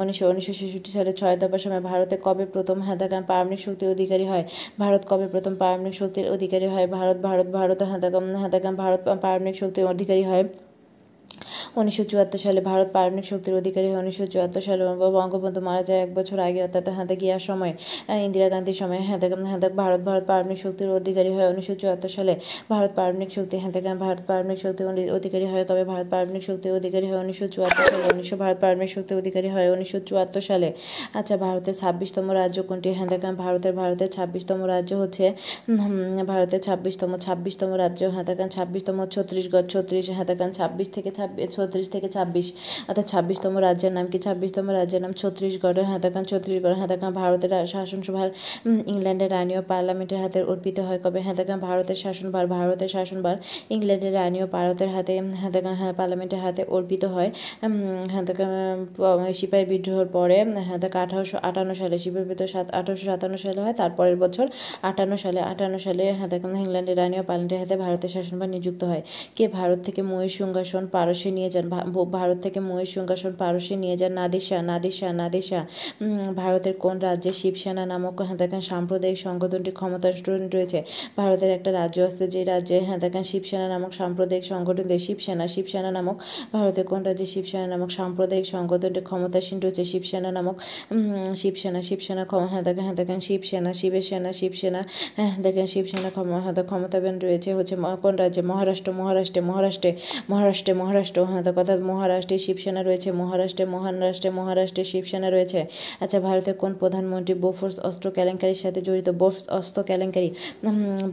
[0.02, 4.44] উনিশশো উনিশশো ছেষট্টি সালে ছয় দফার সময় ভারতে কবে প্রথম হাতাকাম পারমাণবিক শক্তির অধিকারী হয়?
[4.78, 6.86] ভারত কবে প্রথম পারমাণবিক শক্তির অধিকারী হয়?
[6.96, 10.44] ভারত ভারত ভারত হাতাকাম হাতাকাম ভারত পারমাণবিক শক্তির অধিকারী হয়?
[11.80, 14.82] উনিশশো চুয়াত্তর সালে ভারত পারমাণবিক শক্তির অধিকারী হয় উনিশশো চুয়াত্তর সালে
[15.16, 17.72] বঙ্গবন্ধু মারা যায়। এক বছর আগে, অর্থাৎ হাতে গিয়ার সময়
[18.26, 22.34] ইন্দিরা গান্ধীর সময় হাতে হাতে ভারত ভারত পারমাণবিক শক্তির অধিকারী হয় উনিশশো চুয়াত্তর সালে
[22.72, 24.86] ভারত পারমাণবিক শক্তি হাতে ভারত পারমাণবিক শক্তির
[25.18, 29.16] অধিকারী হয় কবে ভারত পারমাণবিক শক্তির অধিকারী হয় উনিশশো চুয়াত্তর সালে উনিশশো ভারত পারমাণবিক শক্তির
[29.22, 30.68] অধিকারী হয় উনিশশো চুয়াত্তর সালে
[31.18, 32.88] আচ্ছা ভারতের ছাব্বিশতম রাজ্য কোনটি?
[32.96, 33.08] হ্যাঁ
[33.44, 35.24] ভারতের ভারতের ছাব্বিশতম রাজ্য হচ্ছে
[36.30, 38.24] ভারতের ছাব্বিশতম ছাব্বিশতম রাজ্য। হ্যাঁ
[38.56, 40.26] ছাব্বিশতম ছত্রিশগড় ছত্রিশ হ্যাঁ
[40.58, 42.46] ছাব্বিশ থেকে ছাব্বিশ, ছত্রিশ থেকে ছাব্বিশ।
[42.88, 44.18] অর্থাৎ ছাব্বিশতম রাজ্যের নাম কি?
[44.26, 46.88] ছাব্বিশতম রাজ্যের নাম ছত্তিশগড় হ্যাঁ দেখেন ছত্তিশগড় হ্যাঁ
[47.20, 48.28] ভারতের শাসনসভার
[48.92, 51.20] ইংল্যান্ডের রানী ও পার্লামেন্টের হাতে অর্পিত হয় কবে?
[51.26, 53.36] হ্যাঁ দেখেন ভারতের শাসনভার ভারতের শাসনভার
[53.76, 57.30] ইংল্যান্ডের রানী ও ভারতের হাতে হ্যাঁ হ্যাঁ পার্লামেন্টের হাতে অর্পিত হয়।
[58.12, 58.50] হ্যাঁ দেখেন
[59.40, 63.74] সিপাহী বিদ্রোহের পরে হ্যাঁ দেখেন আঠারোশো আটান্ন সালে, সিপাহী বিদ্রোহ সাত আঠারোশো সাতান্ন সালে হয়।
[63.80, 64.46] তারপরের বছর
[64.90, 69.02] আটান্ন সালে আটান্ন সালে হ্যাঁ দেখেন ইংল্যান্ডের রানী ও পার্লামেন্টের হাতে ভারতের শাসনভার নিযুক্ত হয়।
[69.36, 69.44] কে?
[69.58, 71.66] ভারত থেকে ময়ূর সিংহাসন পারসে নিয়ে যান
[72.16, 75.60] ভারত থেকে ময়ূর সিংহাসন পারসে নিয়ে যান। নাদিসা নাদিসা নাদিসা
[76.40, 80.14] ভারতের কোন রাজ্যে শিবসেনা নামক দেখেন সাম্প্রদায়িক সংগঠনটি ক্ষমতার
[80.54, 80.78] রয়েছে?
[81.18, 86.16] ভারতের একটা রাজ্য আছে যে রাজ্যে হ্যাঁ দেখেন শিবসেনা নামক সাম্প্রদায়িক সংগঠন শিবসেনা শিবসেনা নামক
[86.54, 89.82] ভারতের কোন রাজ্যে শিবসেনা নামক সাম্প্রদায়িক সংগঠনটি ক্ষমতাসীন রয়েছে?
[89.92, 90.56] শিবসেনা নামক
[91.40, 94.80] শিবসেনা শিবসেনা হ্যাঁ দেখেন হ্যাঁ দেখেন শিবসেনা, শিবের সেনা, শিবসেনা
[95.16, 96.08] হ্যাঁ দেখেন শিবসেনা
[96.44, 98.42] হ্যাঁ ক্ষমতাবান রয়েছে। হচ্ছে কোন রাজ্যে?
[98.50, 99.90] মহারাষ্ট্র, মহারাষ্ট্রে মহারাষ্ট্রে
[100.30, 105.60] মহারাষ্ট্রে, মহারাষ্ট্র। হ্যাঁ তো অর্থাৎ মহারাষ্ট্রে শিবসেনা রয়েছে, মহারাষ্ট্রে মহারাষ্ট্রে মহারাষ্ট্রে শিবসেনা রয়েছে।
[106.02, 109.08] আচ্ছা ভারতের কোন প্রধানমন্ত্রী বোফোর্স অস্ত্র কেলেঙ্কারির সাথে জড়িত?
[109.20, 110.30] বোফস অস্ত্র কেলেঙ্কারি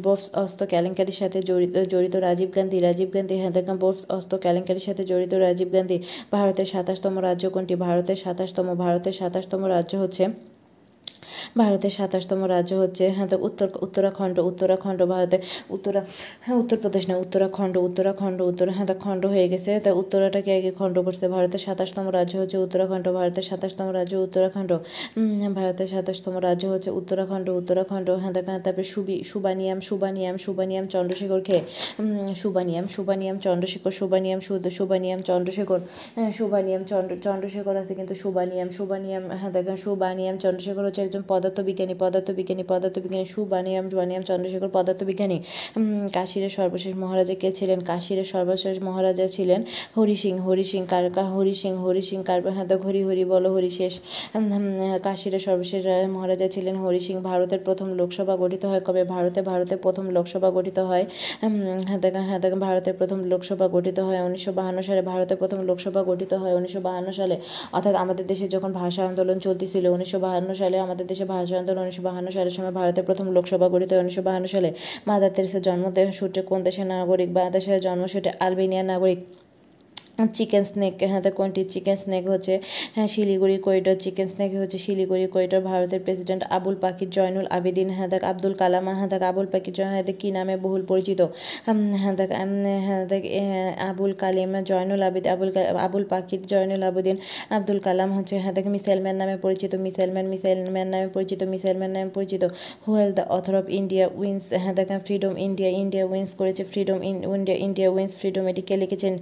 [0.05, 4.85] বোফস অস্ত্র কেলেঙ্কারির সাথে জড়িত জড়িত রাজীব গান্ধী রাজীব গান্ধী হ্যাঁ দেখেন বোফস অস্ত্র কেলেঙ্কারির
[4.87, 5.97] সাথে জড়িত রাজীব গান্ধী।
[6.31, 7.73] ভারতের সাতাশতম রাজ্য কোনটি?
[7.85, 10.23] ভারতের সাতাশতম ভারতের সাতাশতম রাজ্য হচ্ছে
[11.61, 15.41] ভারতের সাতাশতম রাজ্য হচ্ছে হ্যাঁ তো উত্তর, উত্তরাখণ্ড উত্তরাখণ্ড ভারতের
[15.75, 16.01] উত্তরা
[16.45, 20.95] হ্যাঁ উত্তরপ্রদেশ না, উত্তরাখণ্ড উত্তরাখণ্ড, উত্তর হ্যাঁ তা খণ্ড হয়ে গেছে। তা উত্তরাটাকে আগে খণ্ড
[21.05, 21.25] করছে?
[21.35, 24.71] ভারতের সাতাশতম রাজ্য হচ্ছে উত্তরাখণ্ড, ভারতের সাতাশতম রাজ্য উত্তরাখণ্ড।
[25.57, 28.33] ভারতের সাতাশতম রাজ্য হচ্ছে উত্তরাখণ্ড উত্তরাখণ্ড হ্যাঁ
[28.65, 31.57] তারপরে সুবি, সুবানিয়াম সুবানিয়াম সুবানিয়াম চন্দ্রশেখর খে
[32.41, 34.39] সুবানিয়াম সুবানিয়াম চন্দ্রশেখর, সুবানিয়াম
[34.77, 35.79] সুবানিয়াম চন্দ্রশেখর
[36.37, 42.63] সুবানিয়াম চন্দ্র, চন্দ্রশেখর আছে কিন্তু সুবানিয়াম সুবানিয়াম হ্যাঁ দেখেন সুবানিয়াম চন্দ্রশেখর হচ্ছে একজন পদার্থবিজ্ঞানী পদার্থবিজ্ঞানী
[42.71, 45.37] পদার্থবিজ্ঞানী সুবানিয়াম বানিয়াম চন্দ্রশেখর, পদার্থবিজ্ঞানী
[46.17, 47.79] কাশীরের সর্বশেষ মহারাজা কে ছিলেন?
[47.91, 49.59] কাশীরের সর্বশেষ মহারাজা ছিলেন
[49.97, 51.05] হরি সিং হরি সিং কার
[51.35, 53.93] হরি সিং হরি সিং কার হ্যাঁ হরি হরি বলো, হরি শেষ।
[55.07, 55.81] কাশীরের সর্বশেষ
[56.15, 59.01] মহারাজা ছিলেন হরি সিং, ভারতের প্রথম লোকসভা গঠিত হয় কবে?
[59.13, 61.05] ভারতে ভারতের প্রথম লোকসভা গঠিত হয়
[62.65, 67.09] ভারতের প্রথম লোকসভা গঠিত হয় উনিশশো বাহান্ন সালে। ভারতের প্রথম লোকসভা গঠিত হয় উনিশশো বাহান্ন
[67.19, 67.35] সালে।
[67.75, 72.03] অর্থাৎ আমাদের দেশে যখন ভাষা আন্দোলন চলতেছিল উনিশশো বাহান্ন সালে আমাদের দেশে ভাষা আন্দোলন উনিশশো
[72.07, 74.69] বাহান্ন সালের সময় ভারতের প্রথম লোকসভা গঠিত উনিশশো বাহান্ন সালে
[75.07, 75.83] মাদার তেরেসার জন্ম
[76.19, 77.29] সূত্রে কোন দেশের নাগরিক?
[77.35, 79.19] বা দেশের জন্মসূত্রে আলবেনিয়ার নাগরিক।
[80.17, 82.59] চিকেন স্নেক হ্যাঁ কোনটি চিকেন স্নেক হচ্ছে
[82.95, 88.09] হ্যাঁ শিলিগুড়ি করিডোর চিকেন স্নেক হচ্ছে শিলিগুড়ি করিডোর ভারতের প্রেসিডেন্ট আবুল পাকির, জয়নুল আবেদিন হ্যাঁ
[88.23, 91.21] আব্দুল কালাম হ্যাঁ আবুল পাকির জয় হ্যাঁ কী নামে বহুল পরিচিত
[91.95, 92.31] হ্যাঁ দেখ
[92.87, 93.23] হ্যাঁ দেখ
[93.79, 97.17] আবুল কালিম, জয়নুল আবেদ আবুল আবুল পাকির, জয়নুল আবেদিন,
[97.49, 102.43] আব্দুল কালাম হচ্ছে হ্যাঁ দেখ মিসাইলম্যান নামে পরিচিত মিসাইলম্যান মিসাইলম্যান নামে পরিচিত মিসাইলম্যান নামে পরিচিত
[102.87, 107.57] fuel the author of India wins হ্যাঁ দেখ ফ্রিডম ইন্ডিয়া ইন্ডিয়া উইন্স করেছে freedom India
[107.57, 109.13] India wins freedom এটি কে লিখেছেন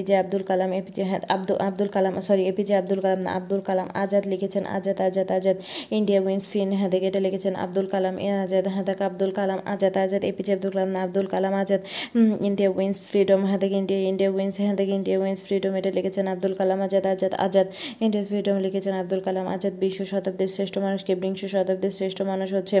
[0.00, 3.88] এপিজে আব্দুল কালাম এপিজে হ্যাঁ আব্দুল আব্দুল কালাম সরি এপিজে আব্দুল কালাম না আব্দুল কালাম
[3.94, 5.56] আজাদ লিখেছেন আজাদ আজাদ আজাদ
[5.90, 10.22] ইন্ডিয়া উইন্স ফিন হ্যাঁ এটা লিখেছেন আব্দুল কালাম এ আজাদ হ্যাঁ আব্দুল কালাম আজাদ আজাদ
[10.30, 11.82] এপিজে আব্দুল কালাম না Abdul Kalam Azad
[12.48, 16.78] India wins freedom হ্যাঁ ইন্ডিয়া ইন্ডিয়া উইন্স হ্যাঁ ইন্ডিয়া উইন্স ফ্রিডম এটা লিখেছেন আব্দুল কালাম
[16.82, 17.68] আজাদ আজাদ আজাদ
[18.00, 22.78] ইন্ডিয়া ফ্রিডম লিখেছেন আব্দুল কালাম আজাদ বিশ্ব শতাব্দীর শ্রেষ্ঠ মানুষকে বিংশ শতাব্দীর শ্রেষ্ঠ মানুষ হচ্ছে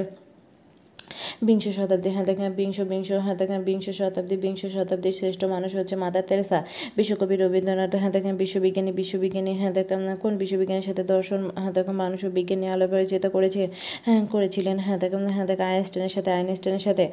[1.42, 5.94] বিংশ শতাব্দী হ্যাঁ দেখেন বিংশ বিংশ হ্যাঁ দেখেন বিংশ শতাব্দী বিংশ শতাব্দীর শ্রেষ্ঠ মানুষ হচ্ছে
[5.96, 6.58] মাদার তেরেসা
[6.96, 12.20] বিশ্বকবি রবীন্দ্রনাথ হ্যাঁ দেখেন বিশ্ববিজ্ঞানী বিশ্ববিজ্ঞানী হ্যাঁ দেখেন কোন বিশ্ববিজ্ঞানীর সাথে দর্শন হ্যাঁ দেখেন মানুষ
[12.24, 13.62] ও বিজ্ঞানী পরিচিত করেছে
[14.04, 17.04] হ্যাঁ করেছিলেন হ্যাঁ দেখেন হ্যাঁ দেখেন আইনস্টাইনের সাথে আইনস্টাইনের সাথে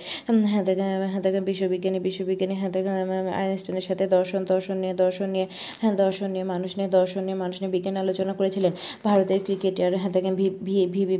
[0.46, 2.96] হ্যাঁ দেখেন হ্যাঁ দেখেন বিশ্ববিজ্ঞানী বিশ্ববিজ্ঞানী হ্যাঁ দেখেন
[3.34, 5.48] আইনস্টাইনের সাথে দর্শন দর্শন নিয়ে দর্শন নিয়ে
[5.82, 8.72] হ্যাঁ দর্শন নিয়ে মানুষ নিয়ে দর্শন নিয়ে মানুষ নিয়ে বিজ্ঞান আলোচনা করেছিলেন
[9.04, 10.34] ভারতের ক্রিকেটার হ্যাঁ দেখেন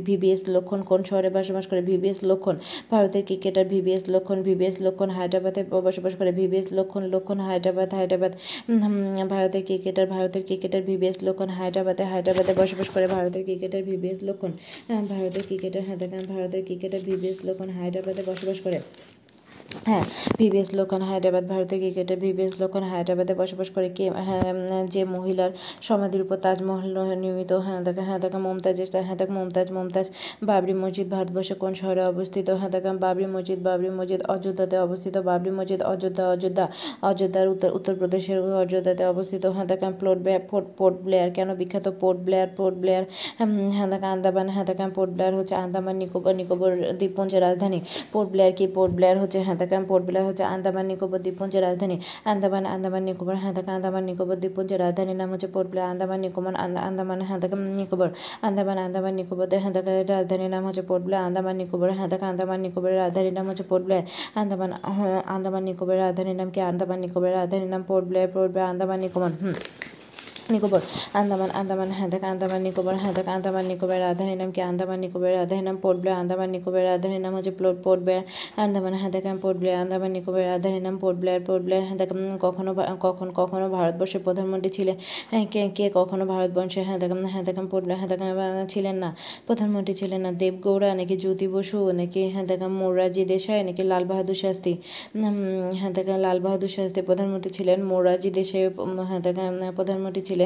[0.06, 2.56] ভিভিএস লক্ষণ কোন শহরে বসবাস করে ভিভিএস লক্ষণ
[2.92, 8.32] ভারতের ক্রিকেটার ভিভিএস লক্ষণ ভিভিএস লক্ষণ হায়দ্রাবাদে বসবাস করে, ভিভিএস লক্ষণ লক্ষণ হায়দ্রাবাদ হায়দ্রাবাদ
[9.32, 14.52] ভারতের ক্রিকেটার ভারতের ক্রিকেটার ভিভিএস লক্ষণ হায়দ্রাবাদে হায়দ্রাবাদে বসবাস করে, ভারতের ক্রিকেটার ভিভিএস লক্ষণ
[15.12, 18.78] ভারতের ক্রিকেটার হায়দ্রাবাদ, ভারতের ক্রিকেটার ভিভিএস লক্ষণ হায়দ্রাবাদে বসবাস করে।
[19.68, 20.04] হ্যাঁ
[20.38, 24.50] ভিভিএস লোকন হায়দ্রাবাদ ভারতের ক্রিকেটার ভিভিএস লোকন হায়দ্রাবাদে বসবাস করে কে হ্যাঁ
[24.94, 25.52] যে মহিলার
[25.88, 28.76] সমাধির উপর তাজমহল নির্মিত হ্যাঁ দেখা হ্যাঁ দেখা মমতাজ
[29.06, 30.06] হ্যাঁ দেখ মমতাজ মমতাজ
[30.48, 32.46] বাবরি মসজিদ ভারতবর্ষে কোন শহরে অবস্থিত?
[32.60, 36.64] হ্যাঁ দেখা বাবরি মসজিদ বাবরি মসজিদ অযোধ্যাতে অবস্থিত, বাবরি মসজিদ অযোধ্যা অযোধ্যা,
[37.10, 42.48] অযোধ্যার উত্তর উত্তরপ্রদেশের অযোধ্যাতে অবস্থিত হ্যাঁ দেখা পোর্ট পোর্ট পোর্ট ব্লেয়ার, কেন বিখ্যাত পোর্ট ব্লেয়ার
[42.58, 43.04] পোর্ট ব্লেয়ার
[43.76, 47.78] হ্যাঁ দেখা আন্দামান হ্যাঁ দেখা পোর্ট ব্লেয়ার হচ্ছে আন্দামান, নিকোবর নিকোবর দ্বীপপুঞ্জের রাজধানী
[48.12, 51.96] পোর্ট ব্লেয়ার কি পোর্ট ব্লেয়ার হচ্ছে হ্যাঁ দেখা পোর্ট ব্লেয়ার হচ্ছে আন্দামান নিকোবর দ্বীপপুঞ্জের রাজধানী।
[52.32, 56.54] আন্দামান আন্দামান নিকোবর হ্যাঁ দেখা আন্দামান নিকোবর দ্বীপপুঞ্জের রাজধানীর নাম হচ্ছে পোর্ট ব্লেয়ার আন্দামান নিকোবর
[56.88, 58.08] আন্দামান হ্যাঁ দেখা নিকোবর।
[58.46, 62.58] আন্দামান আন্দামান নিকোবর হ্যাঁ দেখা রাজধানীর নাম হচ্ছে পোর্ট ব্লেয়ার আন্দামান নিকোবর হ্যাঁ দেখা আন্দামান
[62.64, 64.04] নিকোবরের রাজধানীর নাম হচ্ছে পোর্ট ব্লেয়ার
[64.40, 64.70] আন্দামান
[65.34, 66.60] আন্দামান নিকোবরের রাজধানীর নাম কি?
[66.70, 69.56] আন্দামান নিকোবরের রাজধানীর নাম পোর্ট ব্লেয়ার পোর্ট ব্লেয়ার আন্দামান নিকোবর। হুম।
[70.54, 70.82] নিকোবর।
[71.20, 74.60] আন্দামান আন্দামান হ্যাঁ আন্দামান, নিকোবর হ্যাঁ আন্দামান নিকোবরের রাজধানীর নাম কি?
[74.70, 78.24] আন্দামান নিকোবরের রাজধানীর নাম পোর্ট ব্লেয়ার। আন্দামান নিকোবরের রাজধানীর নাম হচ্ছে প্লোট পোর্ট ব্লেয়ার।
[78.64, 79.24] আন্দামান হ্যাঁ দেখ
[79.60, 82.08] ব্লেয়ার। আন্দামান নিকোবরের রাজধানীর নাম পোর্ট ব্লেয়ার। ব্লেয়ার হ্যাঁ দেখ
[82.40, 84.96] কখনো কখন কখনো ভারতবর্ষের প্রধানমন্ত্রী ছিলেন
[85.30, 86.98] হ্যাঁ কে কে কখনো ভারতবর্ষে হ্যাঁ
[87.32, 88.20] হ্যাঁ পোর্ট হ্যাঁ দেখ
[88.68, 89.08] ছিলেন না।
[89.46, 94.72] প্রধানমন্ত্রী ছিলেন না। দেবগৌড়া নাকি জ্যোতি বসু, নাকি হ্যাঁ মোরারজি দেশাই, নাকি লাল বাহাদুর শাস্ত্রী?
[95.80, 98.62] হ্যাঁ লাল বাহাদুর শাস্ত্রী প্রধানমন্ত্রী ছিলেন। মোরারজি দেশাই
[99.08, 100.37] হ্যাঁ প্রধানমন্ত্রী ছিলেন।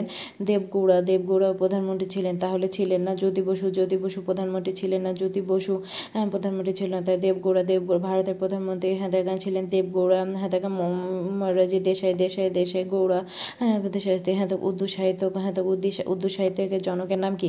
[0.48, 5.10] দেব দেবগৌড়া দেবগৌড়াও প্রধানমন্ত্রী ছিলেন, তাহলে ছিলেন না জ্যোতি বসু জ্যোতি বসু প্রধানমন্ত্রী ছিলেন না,
[5.20, 5.74] জ্যোতি বসু
[6.14, 10.18] হ্যাঁ প্রধানমন্ত্রী ছিলেন না, তাই দেবগৌড়া দেব ভারতের প্রধানমন্ত্রী দেখা ছিলেন দেবগৌড়া
[10.54, 10.70] দেখা
[11.40, 13.20] মহারাজি দেশাই দেশাই দেশে গৌড়া
[13.60, 15.22] হ্যাঁ দেশাই হ্যাঁ তো উর্দু সাহিত্য
[15.56, 15.62] তো
[16.12, 17.48] উর্দু সাহিত্যের জনকের নাম কি?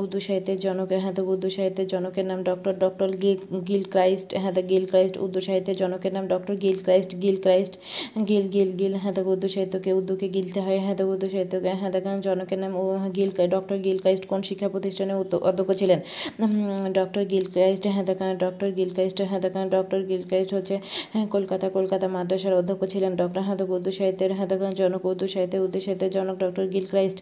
[0.00, 4.84] উর্দু সাহিত্যের জনকের তো উর্দু সাহিত্যের জনকের নাম doctor doctor Gil Gilchrist হ্যাঁ গিল
[4.90, 6.54] ক্রাইস্ট, উর্দু সাহিত্যের জনকের নাম doctor
[6.86, 7.12] Gilchrist
[7.44, 7.74] Gilchrist,
[8.28, 11.26] Gil Gil Gil হ্যাঁ উর্দু সাহিত্যকে উর্দুকে গিলতে হয় হ্যাঁ উর্দু
[11.74, 16.00] হ্যাঁ দেখেন জনকের নাম ও গিল ডক্টর গিল ক্রাইস্ট কোন শিক্ষা প্রতিষ্ঠানে অধ্যক্ষ ছিলেন?
[16.92, 20.74] ডক্টর গিল ক্রাইস্ট হ্যাঁ দেখেন ডক্টর গিল ক্রাইস্ট হ্যাঁ দেখেন ডক্টর গিল ক্রাইস্ট হচ্ছে
[21.30, 25.78] কলকাতা কলকাতা মাদ্রাসার অধ্যক্ষ ছিলেন ডক্টর হ্যাঁ উর্দু সাহিত্যের হ্যাঁ দেখেন জনক উর্দু সাহিত্যের উর্দু
[25.80, 27.18] সাহিত্যের জনক ডক্টর গিল ক্রাইস্ট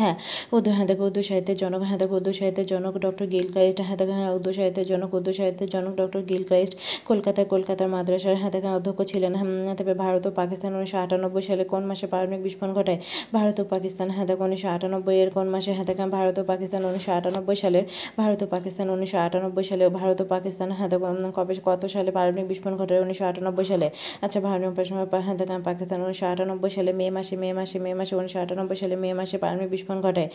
[0.00, 0.14] হ্যাঁ
[0.52, 4.50] উর্দু হ্যাঁ উর্দু সাহিত্যের জনক হ্যাঁ উর্দু সাহিত্যের জনক ডক্টর গিল ক্রাইস্ট হ্যাঁ হ্যাঁ উর্দু
[4.58, 6.74] সাহিত্যের জনক, উর্দু সাহিত্যের জনক ডক্টর গিল ক্রাইস্ট,
[7.08, 9.32] কলকাতায় কলকাতার মাদ্রাসার হ্যাঁ দেখেন অধ্যক্ষ ছিলেন
[9.78, 12.98] তবে ভারত ও পাকিস্তান উনিশশো আটানব্বই সালে কোন মাসে পারমাণবিক বিস্ফোরণ ঘটায়?
[13.36, 17.56] ভারত ও পাকিস্তান হ্যাঁ উনিশশো আটানব্বই এর কোন মাসে হ্যাঁ ভারত ও পাকিস্তান উনিশশো আটানব্বই
[17.62, 17.84] সালের
[18.20, 20.88] ভারত ও পাকিস্তান উনিশশো আটানব্বই সালে ভারত ও পাকিস্তান হ্যাঁ
[21.36, 23.00] কবে, কত সালে পারমাণবিক বিস্ফোরণ ঘটায়?
[23.04, 23.86] উনিশশো আটানব্বই সালে।
[24.24, 28.38] আচ্ছা ভারতীয় হ্যাঁ দেখেন পাকিস্তান উনিশশো আটানব্বই সালে মে মাসে মে মাসে মে মাসে, উনিশশো
[28.44, 30.28] আটানব্বই সালে মে মাসে পারমাণবিক বিস্ফোরণ ঘটায়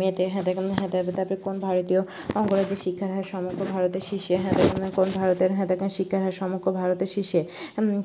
[0.00, 2.00] মেতে হ্যাঁ দেখেন হ্যাঁ তারপরে কোন ভারতীয়
[2.34, 6.66] অঙ্গরাজ্যের শিক্ষার হার সমগ্র ভারতের শীর্ষে হ্যাঁ দেখেন কোন ভারতের হ্যাঁ দেখেন শিক্ষার হার সমগ্র
[6.72, 7.40] ভারতের শীর্ষে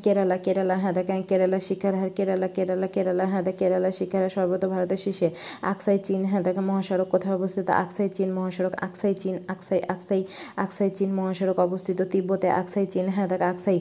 [0.04, 4.34] কেরালা কেরালা হ্যাঁ দেখেন কেরালা শিক্ষার হার কেরালা কেরালা কেরালা হ্যাঁ দেখ কেরালা শিক্ষার হার
[4.38, 5.28] সর্বত ভারতের শীর্ষে
[5.64, 10.22] আকসাই চীন হ্যাঁ দেখেন মহাসড়ক কোথায় অবস্থিত আকসাই চীন মহাসড়ক আকসাই চীন আকসাই আকসাই
[10.58, 13.78] আকসাই চীন মহাসড়ক অবস্থিত তিব্বতে আকসাই চীন হ্যাঁ দেখ আকসাই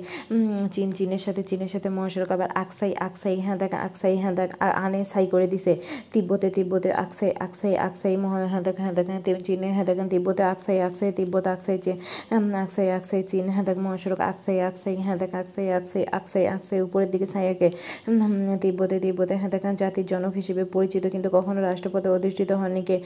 [0.71, 5.01] চীন চীনের সাথে চীনের সাথে মহাসড়ক আবার আকসাই আকসাই হ্যাঁ দেখ আকসাই হ্যাঁ দেখ আনে
[5.13, 5.73] সাই করে দিছে
[6.15, 10.79] তিব্বতে তিব্বতে আকসাই আকসাই আকসাই মহা হ্যাঁ দেখ হ্যাঁ দেখেন চীনে হ্যাঁ দেখেন তিব্বতে আকসাই
[10.89, 11.97] আকসাই, তিব্বত আকসাই চীন
[12.65, 17.09] আকসাই আকসাই, চীন হ্যাঁ দেখ মহাসড়ক, আকসাই আকসাই হ্যাঁ দেখ আকসাই আকসাই আকসাই আকসাই, উপরের
[17.13, 17.69] দিকে ছায়াকে
[18.63, 22.97] তিব্বতে তিব্বতে হ্যাঁ দেখেন জাতির জনক হিসেবে পরিচিত, কিন্তু কখনো রাষ্ট্রপতি অধিষ্ঠিত হননি কে?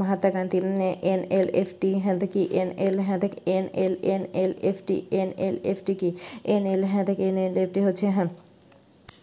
[0.00, 0.58] Mahatma Gandhi
[1.12, 4.78] N L F T হ্যাঁ দেখি এন এল হ্যাঁ দেখ N L N L F
[4.86, 6.10] T, N L F T কি?
[6.54, 8.30] এন এল হ্যাঁ দেখ এন এল এফ টি হচ্ছে হ্যাঁ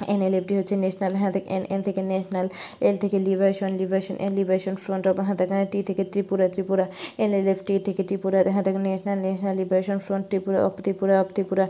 [0.08, 2.48] এনএলএফটি হচ্ছে ন্যাশনাল হ্যাঁ থেকে এন এন থেকে ন্যাশনাল
[2.82, 6.86] এল থেকে liberation liberation L liberation front of হ্যাঁ থেকে টি থেকে ত্রিপুরা ত্রিপুরা
[7.18, 11.66] এনএলএফটি থেকে ত্রিপুরা হ্যাঁ থেকে national national liberation front Tripura of Tripura of Tripura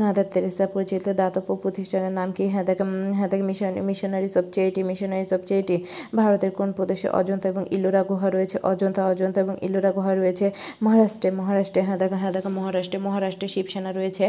[0.00, 2.44] Mother Teresa পরিচালিত দাতব্য প্রতিষ্ঠানের নাম কি?
[2.48, 2.84] হ্যাঁ থেকে
[3.18, 5.76] হ্যাঁ থেকে mission missionaries of charity missionaries of charity
[6.16, 8.56] ভারতের কোন প্রদেশে অজন্তা এবং ইলোরা গুহা রয়েছে?
[8.62, 10.46] অজন্তা অজন্তা এবং ইলোরা গুহা রয়েছে
[10.82, 14.24] মহারাষ্ট্রে মহারাষ্ট্রে হ্যাঁ দেখা হ্যাঁ দেখা, মহারাষ্ট্রে মহারাষ্ট্রে শিবসেনা রয়েছে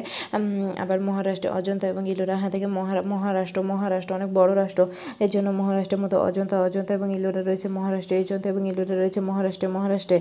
[0.83, 2.67] আবার মহারাষ্ট্রে অজন্তা এবং ইলোরা হ্যাঁ থেকে
[3.13, 4.81] মহারাষ্ট্র রাষ্ট্র মহারাষ্ট্র অনেক বড় রাষ্ট্র।
[5.23, 9.67] এর জন্য মহারাষ্ট্রের মতো অজন্তা অজন্তা এবং ইলোরা রয়েছে মহারাষ্ট্রে অজন্তা এবং ইলোরা রয়েছে মহারাষ্ট্রে
[9.77, 10.17] মহারাষ্ট্রে।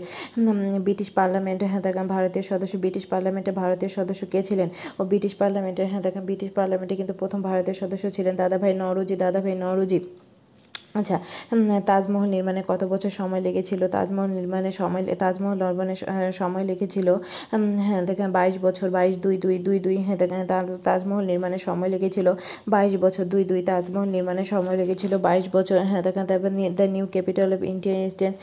[0.87, 4.68] ব্রিটিশ পার্লামেন্টে হ্যাঁ দেখেন ভারতীয় সদস্য, ব্রিটিশ পার্লামেন্টে ভারতীয় সদস্য কে ছিলেন?
[4.98, 9.54] ও ব্রিটিশ পার্লামেন্টে হ্যাঁ দেখেন ব্রিটিশ পার্লামেন্টে কিন্তু প্রথম ভারতীয় সদস্য ছিলেন দাদাভাই নওরোজি দাদাভাই
[9.62, 9.98] নওরোজি।
[10.94, 11.16] আচ্ছা
[11.88, 13.81] তাজমহল নির্মাণে কত বছর সময় লেগেছিল?
[13.94, 15.94] তাজমহল নির্মাণে সময় তাজমহল নির্মাণে
[16.40, 17.09] সময় লেগেছিল
[17.87, 20.40] হ্যাঁ দেখেন বাইশ বছর, বাইশ দুই দুই দুই দুই হ্যাঁ দেখেন
[20.87, 22.26] তাজমহল নির্মাণে সময় লেগেছিল,
[22.68, 27.05] বাইশ বছর দুই দুই, তাজমহল নির্মাণে সময় লেগেছিল, বাইশ বছর হ্যাঁ দেখেন তারপর the new
[27.14, 28.35] capital of India eastern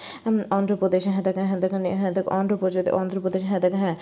[0.57, 3.95] Andhra Pradesh হ্যাঁ দেখেন হ্যাঁ দেখেন হ্যাঁ দেখ অন্ধ্রপ্রদেশ অন্ধ্রপ্রদেশ হ্যাঁ দেখেন হ্যাঁ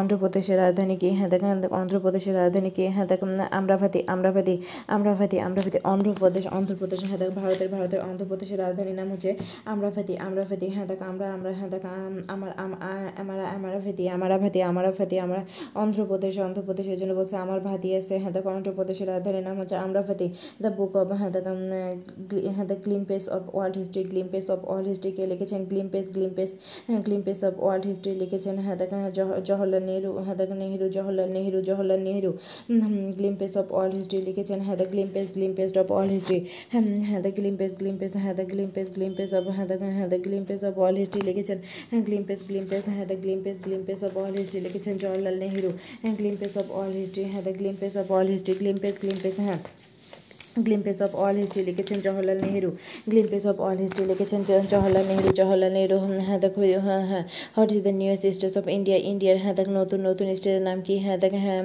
[0.00, 1.08] অন্ধ্রপ্রদেশের রাজধানী কি?
[1.18, 1.48] হ্যাঁ দেখেন
[1.80, 2.84] অন্ধ্রপ্রদেশের রাজধানী কি?
[2.94, 4.54] হ্যাঁ দেখেন আমরাভাতি আমরাভাতি
[4.88, 9.30] আমরাভাতি আমরাভাতি, অন্ধ্রপ্রদেশ অন্ধ্রপ্রদেশ হ্যাঁ দেখ ভারতের ভারতের অন্ধ্রপ্রদেশের রাজধানীর নাম হচ্ছে
[9.72, 11.84] আমরাফাতি। আমরাফাতি হ্যাঁ দেখ, আমরা আমরা হ্যাঁ দেখ
[12.34, 15.40] আমার আমার, আমারাফাতি আমারাভাতি আমারাফাতি, আমরা
[15.82, 20.26] অন্ধ্রপ্রদেশ, অন্ধ্রপ্রদেশের জন্য বলছে আমার ভাতি আছে হ্যাঁ দেখ, অন্ধ্রপ্রদেশের রাজধানীর নাম হচ্ছে আমরাফাতি।
[20.62, 21.46] দ্য বুক অফ হ্যাঁ দেখ
[22.56, 26.50] হ্যাঁ the glimpses of world history glimpses of world history কে লিখেছেন গ্লিম্পেস গ্লিম্পেস
[26.88, 28.90] হ্যাঁ গ্লিম্পেস অফ ওয়ার্ল্ড হিস্ট্রি লিখেছেন হ্যাঁ দেখ
[29.48, 32.30] জওহরলাল নেহরু হ্যাঁ দেখ, Nehru, Jawaharlal Nehru Jawaharlal Nehru
[33.18, 36.38] glimpses of world history লিখেছেন হ্যাঁ the glimpses glimpses of world history
[36.72, 40.64] হ্যাঁ হ্যাঁ দ্য গ্লিম্পেস গ্লিম্পেস হ্যাঁ দ্য গ্লিম্পেস গ্লিম্পেস অফ হ্যাঁ দ্য হ্যাঁ the glimpses
[40.64, 41.58] of world history লিখেছেন
[41.90, 45.70] হ্যাঁ গ্লিম্পেস গ্লিম্পেস হ্যাঁ the glimpses glimpses of world history লিখেছেন জওহরলাল নেহরু
[46.02, 49.89] হ্যাঁ গ্লিম্পেস অফ ওয়ার্ল্ড হিস্ট্রি হ্যাঁ the glimpses of world history
[50.66, 52.70] glimpses হ্যাঁ অফ অল হিস্ট্রি লিখেছেন Jawaharlal Nehru.
[53.10, 55.96] Glimpses of all history লিখেছেন জওহরলাল নেহরু। জওহরলাল নেহরু
[56.28, 57.24] হ্যাঁ দেখো হ্যাঁ হ্যাঁ
[57.56, 58.98] what is the newest state of India?
[59.10, 60.94] ইন্ডিয়ার হ্যাঁ দেখ, নতুন নতুন স্টেটের নাম কি?
[61.04, 61.60] হ্যাঁ দেখ হ্যাঁ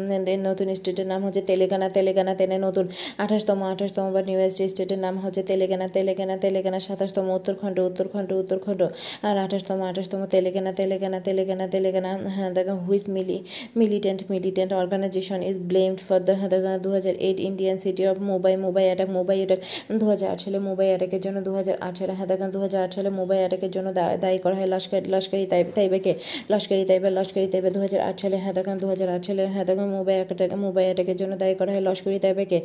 [0.50, 2.86] নতুন স্টেটের নাম হচ্ছে তেলেঙ্গানা তেলেঙ্গানা, তেনে নতুন।
[3.24, 8.82] আঠাশতম আঠাশতম বা নিউয়েস্ট স্টেটের নাম হচ্ছে তেলেঙ্গানা তেলেঙ্গানা তেলেঙ্গানা, সাতাশতম, উত্তরখণ্ড উত্তরখণ্ড উত্তরখণ্ড।
[9.28, 13.38] আর আঠাশতম আঠাশতম, তেলেঙ্গানা তেলেঙ্গানা তেলেঙ্গানা তেলেঙ্গানা হ্যাঁ দেখ which milli
[13.80, 18.18] militant militant organisation is blamed for the হ্যাঁ দেখ দু হাজার eight Indian city of
[18.30, 19.60] Mumbai Mumbai attack Mumbai attack
[20.00, 22.92] দু হাজার আট সালে মুম্বাই অ্যাটাকের জন্য দু হাজার আট সালে দেখেন দু হাজার আট
[22.96, 23.88] সালে মুম্বাই অ্যাটাকের জন্য
[24.24, 26.12] দায়ী করা হয় লস্কর লস্করি তাই তাইবাকে।
[26.52, 30.16] লস্করি তাইবা লস্করি তাইবা দু হাজার আট সালে দেখেন দু হাজার আট সালে দেখেন মুম্বাই
[30.20, 32.60] অ্যাটাক মুম্বাই অ্যাটাকের জন্য দায়ী করা হয় লস্করি তাইবাকে।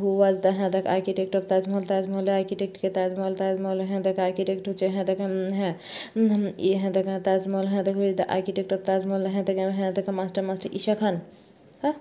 [0.00, 4.64] হু ওয়াজ দ্য হ্যাঁ দেখ আর্কিটেক্ট অফ তাজমহল তাজমহলের আর্কিটেক্টকে তাজমহল তাজমহল হ্যাঁ দেখ আর্কিটেক্ট
[4.68, 5.74] হচ্ছে হ্যাঁ দেখেন হ্যাঁ
[6.80, 7.96] হ্যাঁ দেখেন তাজমহল হ্যাঁ দেখ
[8.36, 11.14] আর্কিটেক্ট অফ তাজমহল হ্যাঁ দেখেন হ্যাঁ দেখেন মাস্টার মাস্টার ঈশা খান।
[11.82, 11.96] হ্যাঁ?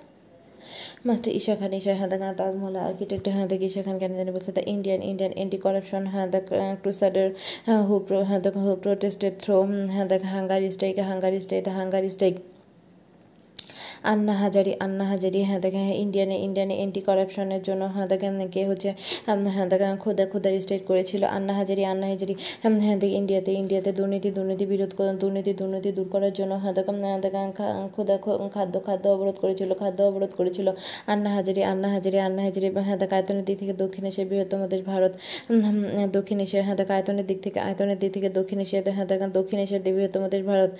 [1.05, 4.51] মাস্টার ঈশা খান ঈশা হ্যাঁ দেখা তাজমহল আর্কিটেক্ট হ্যাঁ দেখ ঈশা খান কেন জানি বলছে
[4.57, 6.45] the Indian Indian anti corruption হ্যাঁ দেখ
[6.81, 7.27] ক্রুসাডার
[7.67, 7.95] হ্যাঁ হু
[8.29, 9.57] হ্যাঁ দেখ হু প্রোটেস্টেড থ্রো
[9.93, 12.35] হ্যাঁ দেখ hunger strike hunger state hunger strike
[14.03, 18.89] Anna Hazare Anna হাজারি হ্যাঁ দেখেন ইন্ডিয়ানে ইন্ডিয়ানে এন্টি করাপশনের জন্য হ্যাঁ দেখেন কে হচ্ছে
[19.47, 24.29] হ্যাঁ দেখেন খোদা খোদার স্টেট করেছিল আন্না হাজারি আন্না হাজারি হ্যাঁ দেখ ইন্ডিয়াতে ইন্ডিয়াতে দুর্নীতি
[24.31, 27.47] দুর্নীতি বিরোধ দুর্নীতি দুর্নীতি দূর করার জন্য হ্যাঁ দেখেন দেখেন
[27.95, 28.15] খোদা
[28.55, 30.67] খাদ্য খাদ্য অবরোধ করেছিল খাদ্য অবরোধ করেছিল
[31.07, 34.81] আন্না হাজারি আন্না হাজারি আন্না হাজারি হ্যাঁ দেখ আয়তনের দিক থেকে দক্ষিণ এশিয়ার বৃহত্তম দেশ
[34.83, 35.13] ভারত
[36.13, 39.59] দক্ষিণ এশিয়া হ্যাঁ দেখ আয়তনের দিক থেকে আয়তনের দিক থেকে দক্ষিণ এশিয়াতে হ্যাঁ দেখেন দক্ষিণ
[39.59, 40.71] এশিয়ার বৃহত্তম দেশ ভারত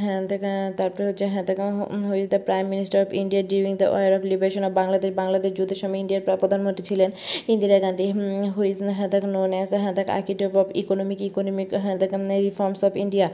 [0.00, 1.70] হ্যাঁ দেখেন তারপরে হচ্ছে হ্যাঁ দেখেন
[2.12, 5.50] who is the prime minister of India during the war of liberation of Bangladesh Bangladesh
[5.58, 7.10] যুদ্ধের সময় ইন্ডিয়ার প্রধানমন্ত্রী ছিলেন
[7.52, 8.04] ইন্দিরা গান্ধী।
[8.54, 11.68] হু ইজ হ্যাঁ নোন অ্যাজ দেখ আর্কিটেক্ট অফ ইকোনমিক ইকোনমিক
[12.02, 12.10] দেখ
[12.48, 13.26] রিফর্মস অফ ইন্ডিয়া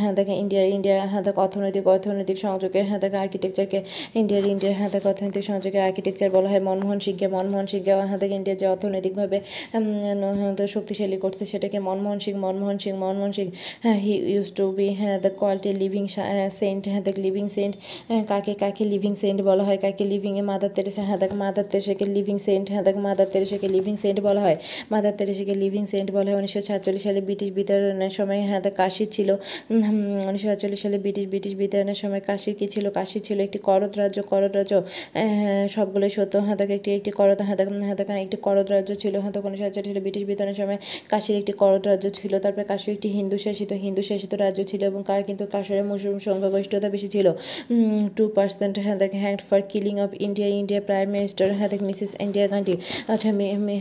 [0.00, 3.78] হ্যাঁ দেখ ইন্ডিয়া হ্যাঁ দেখ অর্থনৈতিক অর্থনৈতিক সংযোগের দেখ আর্কিটেকচারকে
[4.20, 7.92] ইন্ডিয়ার ইন্ডিয়ার দেখ অর্থনৈতিক সংযোগের আর্কিটেকচার বলা হয়। মনমোহন সিংকে মনমোহন সিংকে
[8.22, 9.38] দেখ ইন্ডিয়া যে অর্থনৈতিকভাবে
[10.74, 13.46] শক্তিশালী করছে সেটাকে মনমোহন সিং মনমোহন সিং মনমোহন সিং
[13.84, 16.04] হ্যাঁ হি ইউজ টু বি হ্যাঁ দ্য কোয়ালিটি লিভিং
[16.60, 17.74] সেন্ট দেখ লিভিং সেন্ট
[18.30, 22.06] কাকে কাকে লিভিং সেন্ট বলা হয়, কাকে লিভিং এ মাদার তেরেসা হ্যাঁ দেখ মাদার তেরেসাকে
[22.16, 24.56] লিভিং সেন্ট হ্যাঁ দেখ মাদার তেরেসাকে লিভিং সেন্ট বলা হয়।
[24.92, 29.04] মাদার তেরেসাকে লিভিং সেন্ট বলা হয়। উনিশশো সাতচল্লিশ সালে ব্রিটিশ বিতরণের সময় হ্যাঁ দেখ কাশি
[29.16, 29.28] ছিল
[30.28, 32.84] উনিশশো সাতচল্লিশ সালে ব্রিটিশ ব্রিটিশ বিতরণের সময় কাশির কী ছিল?
[32.98, 34.74] কাশি ছিল একটি করদ রাজ্য। করদ রাজ্য
[35.74, 39.14] সবগুলোই সত্য। হ্যাঁ দেখ একটি একটি করদ হ্যাঁ দেখ হ্যাঁ দেখ একটি করদ রাজ্য ছিল।
[39.22, 40.78] হ্যাঁ দেখ উনিশশো সাতচল্লিশ সালে ব্রিটিশ বিতরণের সময়
[41.12, 45.00] কাশির একটি করদ রাজ্য ছিল। তারপরে কাশি একটি হিন্দু শাসিত হিন্দু শাসিত রাজ্য ছিল এবং
[45.08, 47.26] কার কিন্তু কাশরে মুসলিম সংখ্যাগরিষ্ঠতা বেশি ছিল।
[48.16, 52.10] টু পার্সেন্ট হ্যাঁ দেখ hanged for killing of India India prime minister হ্যাঁ দেখ মিসেস
[52.20, 52.74] ইন্ডিয়া গান্ধী
[53.08, 53.28] আচ্ছা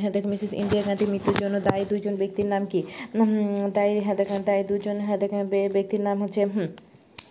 [0.02, 2.80] হ্যাঁ দেখ মিসেস ইন্ডিয়া গান্ধী মৃত্যুর জন্য দায়ী দুজন ব্যক্তির নাম কি?
[3.74, 5.32] দায়ী হ্যাঁ দেখ দায়ী দুজন হ্যাঁ দেখ
[5.74, 6.42] ব্যক্তির নাম হচ্ছে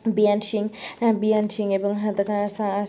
[0.05, 0.65] বিয়ান সিং
[1.01, 2.37] হ্যাঁ বিয়ান সিং এবং হ্যাঁ দেখা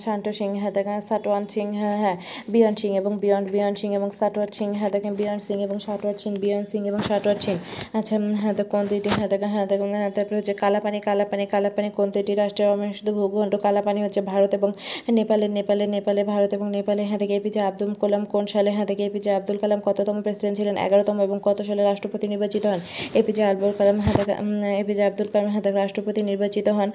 [0.06, 2.18] শান্ত সিং হ্যাঁ দেখা সাটওয়ান সিং হ্যাঁ হ্যাঁ
[2.54, 6.18] বিয়ান সিং এবং বিয়ন্ড বিয়ান সিং এবং সাটওয়ার সিং হ্যাঁ দেখেন বিয়ান সিং এবং সাটওয়ার
[6.22, 7.56] সিং, বিয়ান সিং এবং সাটওয়ার সিং।
[8.00, 12.08] আচ্ছা হ্যাঁ কোন দুইটি হ্যাঁ দেখা হ্যাঁ দেখুন হ্যাঁ তারপরে হচ্ছে কালাপানি কালাপানি কালাপানি কোন
[12.16, 13.54] দুইটি রাষ্ট্রের অমৃত ভূখণ্ড?
[13.66, 14.70] কালাপানি হচ্ছে ভারত এবং
[15.18, 19.04] নেপালে নেপালে নেপালে, ভারত এবং নেপালে। হ্যাঁ থেকে এপিজে আব্দুল কালাম কোন সালে হ্যাঁ থেকে
[19.10, 20.76] এপিজে আব্দুল কালাম কততম প্রেসিডেন্ট ছিলেন?
[20.86, 22.80] এগারোতম এবং কত সালে রাষ্ট্রপতি নির্বাচিত হন?
[23.20, 24.36] এপিজে আব্দুল কালাম হ্যাঁ দেখা
[24.82, 26.90] এপিজে আব্দুল কালাম হ্যাঁ রাষ্ট্রপতি নির্বাচিত হন।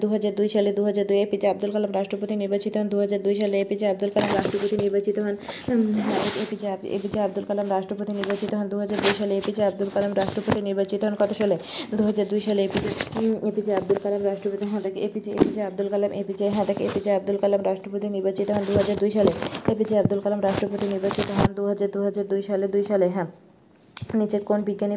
[0.00, 3.56] দু সালে দু হাজার দুই এপিজে আব্দুল কালাম রাষ্ট্রপতি নির্বাচিত হন দু হাজার দুই সালে
[3.60, 5.34] এপিজে আব্দুল কালাম রাষ্ট্রপতি নির্বাচিত হন
[6.42, 8.76] এপিজে এপিজে আব্দুল কালাম রাষ্ট্রপতি নির্বাচিত হন দু
[9.20, 11.56] সালে এপিজে আব্দুল কালাম রাষ্ট্রপতি নির্বাচিত হন কত সালে
[12.30, 12.90] দু সালে এপিজে
[13.48, 17.38] এপিজে আব্দুল কালাম রাষ্ট্রপতি হ্যাঁ দেখে APJ APJ Abdul Kalam APJ হ্যাঁ দেখে এপিজে আব্দুল
[17.42, 19.32] কালাম রাষ্ট্রপতি নির্বাচিত হন দু হাজার দুই সালে
[19.72, 21.88] এপিজে আব্দুল কালাম রাষ্ট্রপতি নির্বাচিত হন দু হাজার
[22.30, 23.30] দুই সালে দুই সালে হ্যাঁ
[24.20, 24.96] নিচের কোন বিজ্ঞানী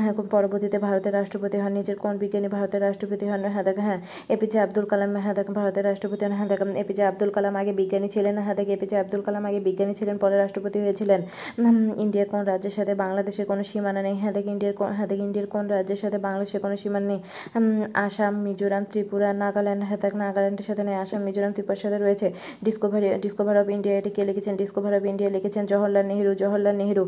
[0.00, 3.98] হ্যাঁ, পরবর্তীতে ভারতের রাষ্ট্রপতি হন নিচের কোন বিজ্ঞানী ভারতের রাষ্ট্রপতি হন হ্যাঁ দেখ হ্যাঁ
[4.34, 8.08] এপিজে আব্দুল কালাম হ্যাঁ দেখ ভারতের রাষ্ট্রপতি হন হ্যাঁ দেখ এপিজে আব্দুল কালাম আগে বিজ্ঞানী
[8.14, 11.20] ছিলেন হ্যাঁ দেখ এপিজে আব্দুল কালাম আগে বিজ্ঞানী ছিলেন পরে রাষ্ট্রপতি হয়েছিলেন।
[12.04, 15.64] ইন্ডিয়ার কোন রাজ্যের সাথে বাংলাদেশের কোনো সীমানা নেই হ্যাঁ দেখ ইন্ডিয়ার হ্যাঁ দেখ ইন্ডিয়ার কোন
[15.76, 17.20] রাজ্যের সাথে বাংলাদেশের কোনো সীমানা নেই।
[18.06, 22.26] আসাম মিজোরাম ত্রিপুরা নাগাল্যান্ড হ্যাঁ দেখ নাগাল্যান্ডের সাথে নেই আসাম মিজোরাম ত্রিপুরার সাথে রয়েছে।
[22.66, 24.54] ডিসকভারি ডিসকভার অফ ইন্ডিয়া এটি কে লিখেছেন?
[24.60, 27.04] ডিসকভার অফ ইন্ডিয়া লিখেছেন জওহরলাল নেহরু জওহরলাল নেহরু।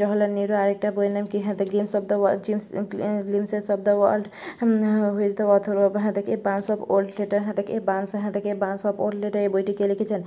[0.00, 2.66] জওহরলাল নেহরু আরেকটা বইয়ের নাম কি হ্যাঁ the games of the world gems
[3.26, 4.26] glimpses of the world
[5.16, 8.08] who's the author of হ্যাঁ দেখ a bunch of old letter হ্যাঁ দেখ এ বান্স
[8.22, 10.20] হ্যাঁ দেখ a bunch of old letter এই বইটি কে লিখেছেন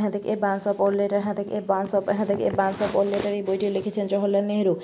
[0.00, 2.50] হ্যাঁ দেখ a bunch of old letter হ্যাঁ দেখ এ বান্স অফ হ্যাঁ দেখ a
[2.60, 4.74] bunch of old letter এই বইটি লিখেছেন Jawaharlal Nehru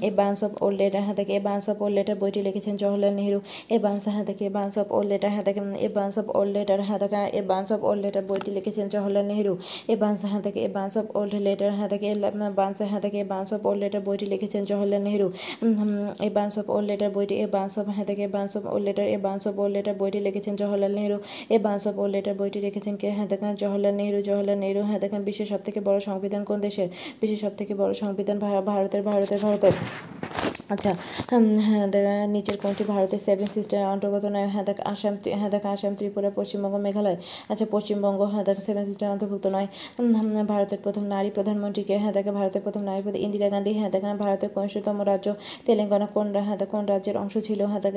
[0.00, 3.14] a bunch of old letter হ্যাঁ দেখ a bunch of old letter বইটি লিখেছেন জওহরলাল
[3.18, 3.38] নেহরু
[3.70, 6.50] এ বান্স হ্যাঁ দেখ a bunch of old letter হ্যাঁ দেখ a bunch of old
[6.56, 9.54] letter হ্যাঁ দেখ a bunch of old letter বইটি লিখেছেন জওহরলাল নেহরু
[9.88, 12.12] এ বান্স হ্যাঁ দেখ a bunch of old letter হ্যাঁ দেখ এ
[12.60, 15.28] বান্স হ্যাঁ দেখ a bunch of old letter বইটি লিখেছেন Jawaharlal Nehru.
[16.26, 19.06] A bunch of old letter বইটি, এ বান্স অফ হ্যাঁ দেখে bunch of old letter,
[19.14, 21.18] a bunch of old letter বইটি লিখেছেন Jawaharlal Nehru.
[21.54, 23.08] A bunch of old letter বইটি লিখেছেন কে?
[23.16, 26.88] হ্যাঁ দেখেন, জওহরলাল নেহরু জওহরলাল নেহরু হ্যাঁ দেখেন, বিশ্বের সবথেকে বড় সংবিধান কোন দেশের?
[27.20, 28.36] বিশ্বের সব থেকে বড় সংবিধান
[28.70, 29.74] ভারতের ভারতের ভারতের।
[30.70, 30.92] আচ্ছা
[31.66, 31.86] হ্যাঁ
[32.26, 36.76] নিচের কোনটি ভারতের সেভেন সিস্টার অন্তর্গত নয় হ্যাঁ দেখ আসাম হ্যাঁ দেখ আসাম ত্রিপুরা পশ্চিমবঙ্গ
[36.76, 37.16] মেঘালয়
[37.48, 39.68] আচ্ছা পশ্চিমবঙ্গ হ্যাঁ দেখ সেভেন সিস্টার অন্তর্ভুক্ত নয়
[40.48, 44.50] ভারতের প্রথম নারী প্রধানমন্ত্রীকে হ্যাঁ দেখে ভারতের প্রথম নারী প্রধান ইন্দিরা গান্ধী হ্যাঁ দেখ ভারতের
[44.50, 45.28] কনিষ্ঠতম রাজ্য
[45.66, 47.94] তেলেঙ্গানা কোন হ্যাঁ কোন রাজ্যের অংশ ছিল হ্যাঁ দেখ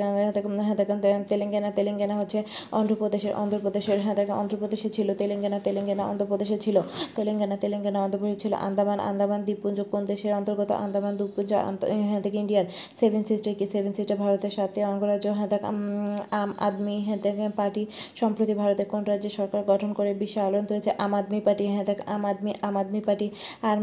[0.60, 0.88] হ্যাঁ দেখ
[1.28, 2.38] তেলেঙ্গানা তেলেঙ্গানা হচ্ছে
[2.72, 6.76] অন্ধ্রপ্রদেশের অন্ধ্রপ্রদেশের হ্যাঁ দেখ অন্ধ্রপ্রদেশে ছিল তেলেঙ্গানা তেলেঙ্গানা অন্ধ্রপ্রদেশে ছিল
[7.16, 11.50] তেলেঙ্গানা তেলেঙ্গানা অন্ধ্রপ্রদেশ ছিল আন্দামান আন্দামান দ্বীপপুঞ্জ কোন দেশের অন্তর্গত আন্দামান দ্বীপপুঞ্জ
[12.04, 12.63] হ্যাঁ দেখ ইন্ডিয়ার
[13.00, 15.62] সেভেন সিস্টার কি সেভেন সিস্টার ভারতের সাতটি অঙ্গরাজ্য হ্যাঁ দেখ
[16.40, 17.82] আম আদমি হ্যাঁ দেখ পার্টি
[18.20, 20.90] সম্প্রতি ভারতের কোন রাজ্যে সরকার গঠন করে বিশ্বে আলোড়ন তুলেছে?
[21.04, 23.26] আম আদমি পার্টি হ্যাঁ দেখ আম আদমি আম আদমি পার্টি
[23.68, 23.76] আর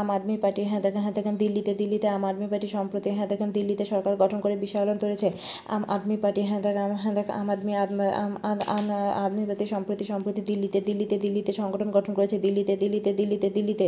[0.00, 3.48] আম আদমি পার্টি হ্যাঁ দেখ হ্যাঁ দেখেন দিল্লিতে দিল্লিতে আম আদমি পার্টি সম্প্রতি হ্যাঁ দেখেন
[3.56, 5.28] দিল্লিতে সরকার গঠন করে বিশ্বে আলোড়ন তুলেছে।
[5.74, 7.72] আম আদমি পার্টি হ্যাঁ দেখ হ্যাঁ দেখ আম আদমি
[9.24, 13.86] আদমি পার্টি সম্প্রতি সম্প্রতি দিল্লিতে দিল্লিতে দিল্লিতে সংগঠন গঠন করেছে। দিল্লিতে দিল্লিতে দিল্লিতে দিল্লিতে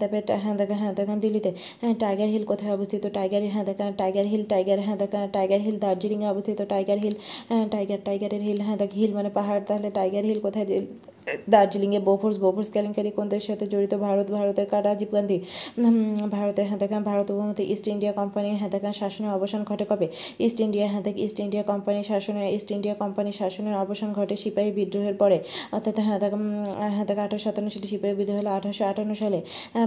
[0.00, 1.50] তারপরে হ্যাঁ দেখ হ্যাঁ দেখেন দিল্লিতে।
[1.82, 3.04] হ্যাঁ টাইগার হিল কোথায় অবস্থিত?
[3.20, 7.14] টাইগার হ্যাঁ দেখা টাইগার হিল টাইগার হ্যাঁ দেখা টাইগার হিল দার্জিলিংয়ে অবস্থিত টাইগার হিল
[7.70, 10.66] টাইগার টাইগারের হিল হ্যাঁ দেখ হিল মানে পাহাড় তাহলে টাইগার হিল কোথায়
[11.54, 13.92] দার্জিলিংয়ে বোফোর্স বোফোর্স কেলেঙ্কারি কোন দেশের সাথে জড়িত?
[14.06, 14.82] ভারত, ভারতের কার?
[14.88, 15.38] রাজীব গান্ধী।
[16.36, 20.06] ভারতের হ্যাঁ দেখা ভারত উপমতে ইস্ট ইন্ডিয়া কোম্পানির হ্যাঁ দেখা শাসনের অবসান ঘটে কবে?
[20.46, 24.70] ইস্ট ইন্ডিয়া হ্যাঁ দেখ ইস্ট ইন্ডিয়া কোম্পানির শাসনের ইস্ট ইন্ডিয়া কোম্পানির শাসনের অবসান ঘটে সিপাহী
[24.78, 25.36] বিদ্রোহের পরে।
[25.76, 26.32] অর্থাৎ হ্যাঁ দেখ
[26.94, 29.38] হ্যাঁ দেখ আঠারোশো সাতান্ন সালে সিপাহী বিদ্রোহ হলো আঠারোশো আটান্ন সালে।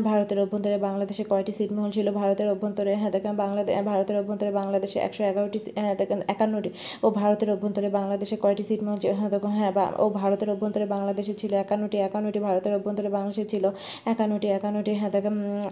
[0.07, 2.07] ভারতের অভ্যন্তরে বাংলাদেশে কয়টি ছিটমহল ছিল?
[2.21, 5.59] ভারতের অভ্যন্তরে হ্যাঁ দেখ বাংলাদেশ ভারতের অভ্যন্তরে বাংলাদেশে একশো এগারোটি
[5.99, 6.69] দেখেন একান্নটি।
[7.05, 9.71] ও ভারতের অভ্যন্তরে বাংলাদেশে কয়টি ছিটমহল হ্যাঁ দেখো হ্যাঁ
[10.03, 13.71] ও ভারতের অভ্যন্তরে বাংলাদেশে ছিল একান্নটি একান্নটি ভারতের অভ্যন্তরে বাংলাদেশে ছিল
[14.05, 15.11] একান্নটি একান্নটি হ্যাঁ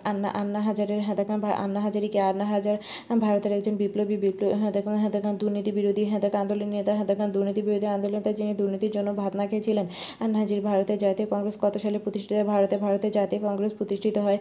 [0.04, 2.78] আন্না আন্না হাজারের দেখেন আন্না হাজারিকে আন্না হাজার
[3.19, 8.13] ভারতের একজন বিপ্লবী বিপ্লবী হ্যাঁ দেখেন দুর্নীতি বিরোধী হ্যাঁ আন্দোলন নেতা হ্যাঁ দুর্নীতি বিরোধী আন্দোলন
[8.13, 9.86] নেতা যিনি দুর্নীতির জন্য ভাত না খেয়েছিলেন
[10.19, 14.38] আন্না হাজির ভারতের জাতীয় কংগ্রেস কত সালে প্রতিষ্ঠিত ভারতে ভারতের জাতীয় কংগ্রেস প্রতিষ্ঠিত হয়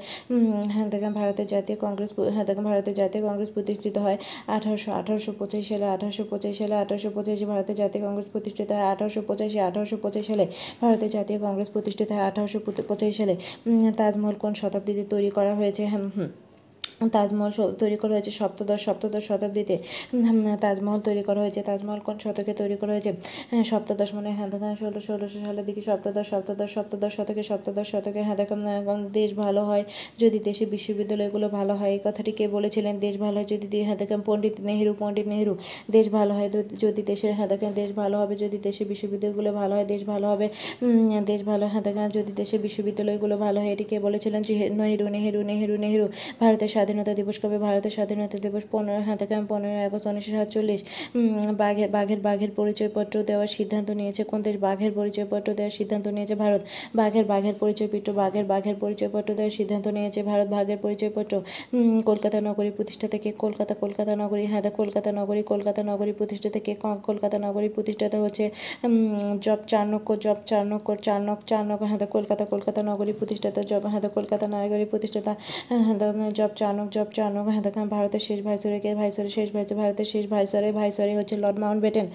[0.68, 6.24] হ্যাঁ ভারতের জাতীয় কংগ্রেস হ্যাঁ ভারতের জাতীয় কংগ্রেস প্রতিষ্ঠিত হয় আঠারোশো আঠারোশো পঁচিশ সালে, আঠারোশো
[6.30, 10.46] পঁচিশ সালে, আঠারোশো পঁচাশি ভারতের জাতীয় কংগ্রেস প্রতিষ্ঠিত হয়, আঠারোশো পঁচাশি আঠারোশো পঁচিশ সালে
[10.80, 13.34] ভারতের জাতীয় কংগ্রেস প্রতিষ্ঠিত হয় আঠারোশো পঁচাশি সালে।
[13.98, 15.82] তাজমহল কোন শতাব্দীতে তৈরি করা হয়েছে?
[15.86, 16.30] হ্যাঁ হুম।
[17.00, 19.76] তাজমহল তৈরি করা হয়েছে সপ্তদশ সপ্তদশ শতাব্দীতে।
[20.64, 23.12] তাজমহল তৈরি করা হয়েছে। তাজমহল কোন শতকে তৈরি করা হয়েছে?
[23.50, 24.48] হ্যাঁ সপ্তদশ মানে হ্যাঁ
[24.80, 28.60] ষোলো ষোলোশো সালের দিকে সপ্তদশ সপ্তদশ সপ্তদশ শতকে সপ্তদশ শতকে হ্যাঁ দেখেন
[29.18, 29.84] দেশ ভালো হয়
[30.20, 32.94] যদি দেশে বিশ্ববিদ্যালয়গুলো ভালো হয়। এই কথাটি কে বলেছিলেন?
[33.06, 35.54] দেশ ভালো হয় যদি হ্যাঁ দেখেন, পণ্ডিত নেহেরু পণ্ডিত নেহেরু।
[35.90, 36.48] দেশ ভালো হয়
[36.84, 40.46] যদি দেশের হ্যাঁ দেখেন, দেশ ভালো হবে যদি দেশের বিশ্ববিদ্যালয়গুলো ভালো হয়, দেশ ভালো হবে।
[41.30, 44.42] দেশ ভালো হ্যাঁ দেখেন, যদি দেশের বিশ্ববিদ্যালয়গুলো ভালো হয়, এটি কে বলেছিলেন?
[44.80, 46.06] নেহেরু নেহেরু নেহেরু নেহেরু।
[46.40, 47.58] ভারতের স্বাধীন স্বাধীনতা দিবস কবে?
[47.66, 50.80] ভারতের স্বাধীনতা দিবস পনেরো হাতে থেকে পনেরোই আগস্ট উনিশশো সাতচল্লিশ।
[51.62, 54.56] বাঘের বাঘের বাঘের পরিচয়পত্র দেওয়ার সিদ্ধান্ত নিয়েছে কোন দেশ?
[54.66, 56.62] বাঘের পরিচয়পত্র দেওয়ার সিদ্ধান্ত নিয়েছে ভারত।
[57.00, 61.34] বাঘের বাঘের পরিচয়পত্র, বাঘের বাঘের পরিচয়পত্র দেওয়ার সিদ্ধান্ত নিয়েছে ভারত। বাঘের পরিচয়পত্র
[62.08, 66.70] কলকাতা নগরী প্রতিষ্ঠা থেকে কলকাতা কলকাতা নগরী হ্যাঁ কলকাতা নগরী কলকাতা নগরী প্রতিষ্ঠা থেকে
[67.08, 68.44] কলকাতা নগরী প্রতিষ্ঠাতা হচ্ছে
[69.46, 74.86] Job Charnock Job Charnock Charnock Charnock হ্যাঁ কলকাতা কলকাতা নগরী প্রতিষ্ঠাতা, জব হ্যাঁ কলকাতা নগরী
[74.92, 75.32] প্রতিষ্ঠাতা
[75.68, 76.50] হ্যাঁ জব
[76.80, 81.34] চাণক জব চাণক হ্যাঁ ভারতের শেষ ভাইসরে ভাইসরে শেষ ভাইসরে, ভারতের শেষ ভাইসরে ভাইসরে হচ্ছে
[81.36, 82.06] lord Mountbatten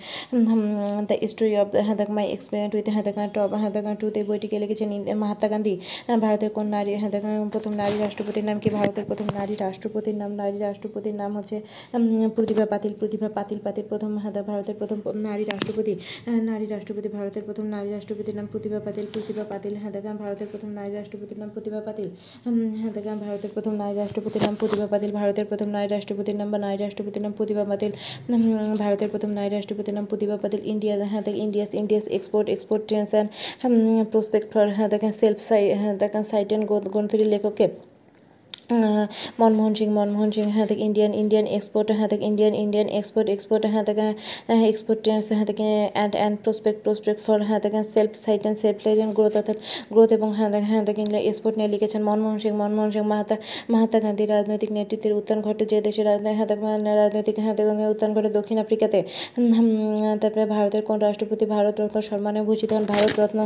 [1.09, 4.89] the story of হ্যাঁ মাই এক্সপেরিয়েন্ট উইথ হ্যাঁ টপ হ্যাঁ টুথ এই বইটিকে লিখেছেন?
[5.23, 5.73] মহাত্মা গান্ধী।
[6.25, 7.11] ভারতের কোন নারী হ্যাঁ
[7.53, 8.69] প্রথম নারী রাষ্ট্রপতির নাম কি?
[8.79, 11.57] ভারতের প্রথম নারী রাষ্ট্রপতির নাম, নারী রাষ্ট্রপতির নাম হচ্ছে
[12.35, 14.97] প্রতিভা পাতিল প্রতিভা পাতিল পাতিল প্রথম হ্যাঁ ভারতের প্রথম
[15.27, 15.93] নারী রাষ্ট্রপতি।
[16.49, 19.91] নারী রাষ্ট্রপতি, ভারতের প্রথম নারী রাষ্ট্রপতির নাম প্রতিভা পাতিল প্রতিভা পাতিল হ্যাঁ
[20.21, 22.07] ভারতের প্রথম নারী রাষ্ট্রপতির নাম প্রতিভা পাতিল।
[22.81, 22.91] হ্যাঁ
[23.25, 27.21] ভারতের প্রথম নারী রাষ্ট্রপতির নাম প্রতিভা পাতিল ভারতের প্রথম নারী রাষ্ট্রপতির নাম বা নারী রাষ্ট্রপতির
[27.21, 27.91] নাম প্রতিভা পাতিল
[28.79, 33.29] ভারতের প্রথম নারী রাষ্ট্রপতির নাম প্রতিভা পাতিল ইন্ডিয়া হ্যাঁ India's India's export export trends and
[34.13, 37.67] prospect for হ্যাঁ দেখেন সেলফ সাই হ্যাঁ দেখেন সাইট অ্যান্ড গ্রন্থটির লেখককে
[39.39, 43.63] মনমোহন সিং মনমোহন সিং হ্যাঁ থেকে ইন্ডিয়ান ইন্ডিয়ান এক্সপোর্ট হ্যাঁ থেকে ইন্ডিয়ান ইন্ডিয়ান এক্সপোর্ট এক্সপোর্ট
[43.65, 44.05] হ্যাঁ থেকে
[44.69, 49.09] এক্সপোর্ট হ্যাঁ থেকে and and prospect prospect for হ্যাঁ থেকে self sight and self line
[49.13, 49.57] growth অর্থাৎ
[49.91, 53.35] গ্রোথ এবং হ্যাঁ থেকে হ্যাঁ থেকে এক্সপোর্ট নিয়ে লিখেছেন মনমোহন সিং মনমোহন সিং, মাহাতা
[53.69, 56.05] মহাত্মা গান্ধী রাজনৈতিক নেতৃত্বের উত্থান ঘটে যে দেশের
[56.37, 56.63] হ্যাঁ থেকে
[56.95, 58.99] রাজনৈতিক হ্যাঁ থেকে উত্থান ঘটে দক্ষিণ আফ্রিকাতে।
[60.21, 62.83] তারপরে ভারতের কোন রাষ্ট্রপতি ভারত রত্ন সম্মানে ভূষিত হন?
[62.93, 63.39] ভারত রত্ন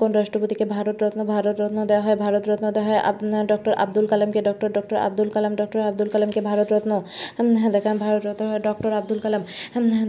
[0.00, 2.16] কোন রাষ্ট্রপতিকে ভারত রত্ন ভারত রত্ন দেওয়া হয়?
[2.16, 3.00] ভারত রত্ন দেওয়া হয়
[3.46, 6.92] doctor Abdul কালামকে, doctor doctor doctor Abdul Kalam, doctor Abdul কালামকে Bharat Ratna
[7.74, 9.42] দেখেন ভারতরত্ন ডক্টর আব্দুল কালাম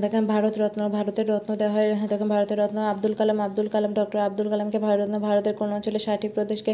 [0.04, 4.48] দেখেন ভারতরত্ন ভারতের রত্ন দেওয়া হয়, দেখেন ভারতের রত্ন আব্দুল কালাম আব্দুল কালাম, ডক্টর আব্দুল
[4.52, 6.74] কালামকে ভারতরত্ন ভারতের কোন অঞ্চলে ষাটটি প্রদেশকে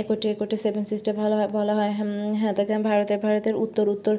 [0.00, 1.92] একটি একটি সেভেন সিস্টার ভালো হয়, বলা হয়
[2.40, 4.14] হ্যাঁ দেখেন ভারতের ভারতের উত্তর উত্তর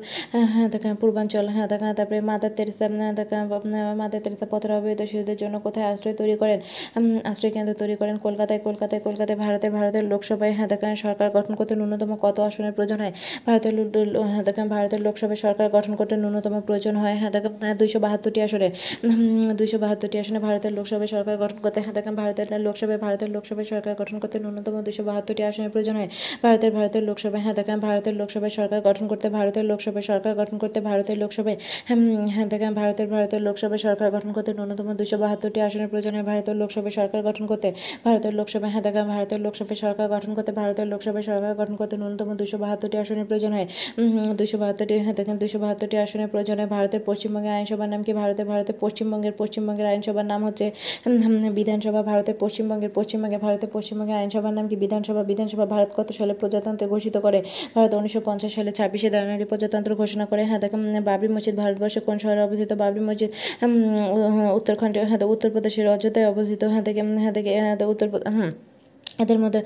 [0.54, 2.88] হ্যাঁ দেখেন পূর্বাঞ্চল হ্যাঁ দেখেন তারপরে মাদার তেরেসা
[3.20, 3.42] দেখেন
[4.02, 6.60] মাদার তেরেসা পথের অবৈধ শিশুদের জন্য কোথায় আশ্রয় তৈরি করেন
[7.32, 11.74] আশ্রয় কেন্দ্র তৈরি করেন কলকাতায় কলকাতায় কলকাতায় ভারতের ভারতের লোকসভায় হ্যাঁ দেখেন সরকার গঠন করতে
[11.80, 13.14] ন্যূনতম কত আসনের প্রয়োজন হয়।
[13.48, 13.74] ভারতের
[14.32, 18.68] হ্যাঁ দেখেন ভারতের লোকসভায় সরকার গঠন করতে ন্যূনতম প্রয়োজন হয়। হ্যাঁ দেখেন দুইশো বাহাত্তরটি আসনে।
[19.60, 23.94] দুইশো বাহাত্তরটি আসনে ভারতের লোকসভায় সরকার গঠন করতে হ্যাঁ দেখেন ভারতের লোকসভায় ভারতের লোকসভায় সরকার
[24.02, 26.10] গঠন করতে ন্যূনতম দুইশো বাহাত্তরটি আসনের প্রয়োজন হয়।
[26.44, 30.80] ভারতের ভারতের লোকসভায় হ্যাঁ দেখেন ভারতের লোকসভায় সরকার গঠন করতে ভারতের লোকসভায় সরকার গঠন করতে
[30.90, 31.58] ভারতের লোকসভায়
[32.30, 36.56] হ্যাঁ দেখেন ভারতের ভারতের লোকসভায় সরকার গঠন করতে ন্যূনতম দুইশো বাহাত্তরটি আসনের প্রয়োজন হয়। ভারতের
[36.62, 37.70] লোকসভায় সরকার গঠন করতে
[38.06, 42.30] ভারতের লোকসভায় হ্যাঁ দেখেন ভারতের লোকসভায় সরকার গঠন করতে ভারতের লোকসভায় সরকার গঠন করতে ন্যূনতম
[42.54, 43.68] দুইশো বাহাত্তরটি আসনের প্রয়োজন হয়।
[44.40, 48.12] দুশো বাহাত্তরটি হ্যাঁ দেখেন দুশো বাহাত্তরটি আসনের প্রয়োজন হয় ভারতের পশ্চিমবঙ্গের আইনসভার নাম কি?
[48.22, 50.66] ভারতের ভারতের পশ্চিমবঙ্গের পশ্চিমবঙ্গের আইনসভার নাম হচ্ছে
[51.58, 54.76] বিধানসভা, ভারতের পশ্চিমবঙ্গের, পশ্চিমবঙ্গে, ভারতের পশ্চিমবঙ্গের আইনসভার নাম কি?
[54.84, 57.40] বিধানসভা বিধানসভা ভারত কত সালে প্রজাতন্ত্র ঘোষিত করে?
[57.76, 62.16] ভারত উনিশশো পঞ্চাশ সালে ছাব্বিশে জানুয়ারি প্রজাতন্ত্র ঘোষণা করে। হ্যাঁ দেখেন বাবরি মসজিদ ভারতবর্ষে কোন
[62.24, 62.72] শহরে অবস্থিত?
[62.82, 63.30] বাবরি মসজিদ
[64.58, 68.52] উত্তরাখণ্ডে হ্যাঁ উত্তরপ্রদেশের অযোধ্যায় অবস্থিত। হ্যাঁ দেখে হ্যাঁ দেখে হ্যাঁ উত্তর হুম।
[69.20, 69.62] এদের মধ্যে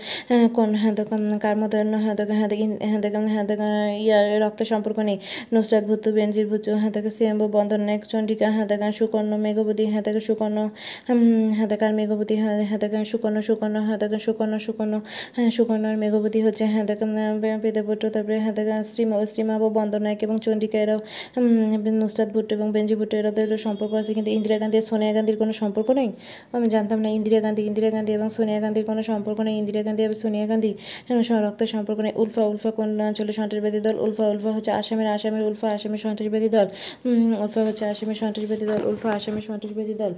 [0.57, 0.93] কোন হ্যাঁ
[1.45, 2.47] কার মধ্যে হ্যাঁ হ্যাঁ
[3.33, 5.17] হ্যাঁ হ্যাঁ ইয়ার রক্ত সম্পর্ক নেই।
[5.53, 10.03] নুসরাত ভুতু বেনজির ভুতু হ্যাঁ দেখে সিএম্বু, বন্ধন নেক চন্ডিকা হ্যাঁ দেখেন সুকর্ণ, মেঘবতী হ্যাঁ
[10.07, 10.57] দেখে সুকর্ণ
[11.57, 14.93] হ্যাঁ দেখার মেঘবতী হ্যাঁ দেখেন সুকর্ণ সুকর্ণ হ্যাঁ দেখেন সুকর্ণ সুকর্ণ
[15.35, 17.09] হ্যাঁ সুকর্ণ আর মেঘবতী হচ্ছে হ্যাঁ দেখেন
[17.63, 20.99] পেদেপুত্র তারপরে হ্যাঁ দেখেন শ্রীমা শ্রীমাব বন্ধন নায়ক এবং চন্ডিকা এরাও
[22.01, 25.89] নুসরাত ভুট্টো এবং বেঞ্জি ভুট্টো এরাদের সম্পর্ক আছে, কিন্তু ইন্দিরা গান্ধী সোনিয়া গান্ধীর কোনো সম্পর্ক
[25.99, 26.09] নেই?
[26.55, 29.81] আমি জানতাম না, ইন্দিরা গান্ধী ইন্দিরা গান্ধী এবং সোনিয়া গান্ধীর কোনো সম্পর্ক সম্পর্ক নেই, ইন্দিরা
[29.88, 30.71] গান্ধী এবং সোনিয়া গান্ধী?
[31.45, 33.95] রক্ত সম্পর্ক নেই, উলফা উলফা কোন অঞ্চলে সন্ত্রাসবাদী দল?
[34.05, 36.67] উলফা উলফা হচ্ছে আসামের আসামের উলফা, আসামের সন্ত্রাসবাদী দল।
[37.43, 40.13] উলফা হচ্ছে আসামের সন্ত্রাসবাদী দল, উলফা আসামের সন্ত্রাসবাদী দল।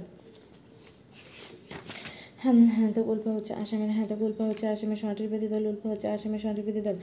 [2.42, 6.06] হ্যাঁ হ্যাঁ তো উল্ফা হচ্ছে আসামের হ্যাঁ তো উল্ফা হচ্ছে আসামের সন্ত্রাসবাদী দল, উল্ফা হচ্ছে
[6.16, 6.96] আসামের সন্ত্রাসবাদী দল।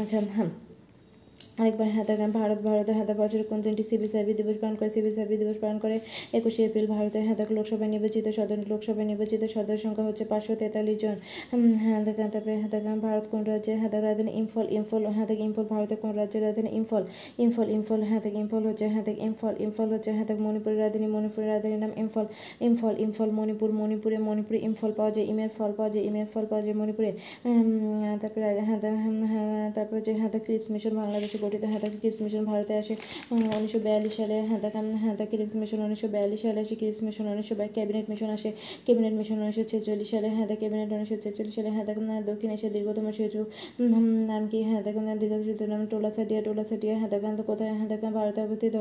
[0.00, 0.50] আচ্ছা হ্যাঁ
[1.60, 4.90] আরেকবার হাতাগান ভারত ভারতের হাতা বছরের কোন দিনটি সিভিল সার্ভিস দিবস পালন করে?
[4.96, 5.96] সিভিল সার্ভিস দিবস পালন করে
[6.38, 11.16] একুশে এপ্রিল ভারতের হাতাক লোকসভায় নির্বাচিত সদর লোকসভায় নির্বাচিত সদস্য সংখ্যা হচ্ছে পাঁচশো তেতাল্লিশ জন।
[11.84, 13.72] হাতাগান তারপরে হাতাগান ভারত কোন রাজ্যে?
[13.82, 17.02] হাতাক রাজধানী ইম্ফল ইম্ফল হাতাক ইম্ফল ভারতের কোন রাজ্যের রাজধানী ইম্ফল
[17.44, 21.92] ইম্ফল ইম্ফল হাতাক ইম্ফল হচ্ছে হাতাক ইম্ফল ইম্ফল হচ্ছে হাতাক মণিপুরের রাজধানী, মণিপুরের রাজধানীর নাম
[22.02, 22.26] ইম্ফল
[22.68, 26.62] ইম্ফল ইম্ফল, মণিপুর, মণিপুরে মণিপুরে ইম্ফল পাওয়া যায় ইমের ফল পাওয়া যায় ইমের ফল পাওয়া
[26.66, 27.10] যায় মণিপুরে।
[28.22, 28.80] তারপরে হ্যাঁ
[29.76, 32.94] তারপরে হচ্ছে হাতাক ক্রিপস মিশন বাংলাদেশে গঠিত হাতাক ক্রিপস মিশন ভারতে আসে।
[33.34, 34.74] উনিশশো বিয়াল্লিশ সালে হাতাক
[35.04, 38.50] হাতাক ক্রিপস মিশন। উনিশশো বিয়াল্লিশ সালে আসে ক্রিপস মিশন। উনিশশো ক্যাবিনেট মিশন আসে।
[38.86, 41.96] ক্যাবিনেট মিশন উনিশশো ছেচল্লিশ সালে হাতাক ক্যাবিনেট। উনিশশো ছেচল্লিশ সালে হাতাক
[42.30, 43.40] দক্ষিণ এশিয়ার দীর্ঘতম সেতু
[44.30, 44.60] নাম কি?
[44.72, 47.72] হাতাক দীর্ঘ সেতু নাম টোলা ছাটিয়া টোলা ছাটিয়া হাতাক কোথায়?
[47.80, 48.74] হাতাক ভারতে অবস্থিত।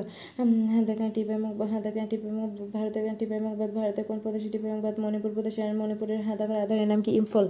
[0.75, 6.89] হাতাক টিপাইমুখ হাতাক টিপাইমুখ ভারতে টিপাইমুখবাদ ভারতে কোন প্রদেশে টিপাইমুখবাদ মণিপুর প্রদেশে মণিপুরের হাতাক রাজধানীর
[6.91, 7.11] নাম কি?
[7.21, 7.45] ইম্ফল।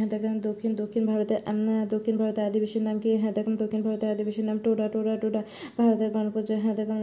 [0.00, 1.34] হাতাক দক্ষিণ দক্ষিণ ভারতে
[1.94, 3.10] দক্ষিণ ভারতের আদিবাসীর নাম কি?
[3.24, 5.40] হাতাক দক্ষিণ ভারতের ভারতের আদিবাসীর নাম টোডা টোডা টোডা।
[5.78, 6.98] ভারতের গণপ্রজাতন্ত্র হ্যাঁ দেখেন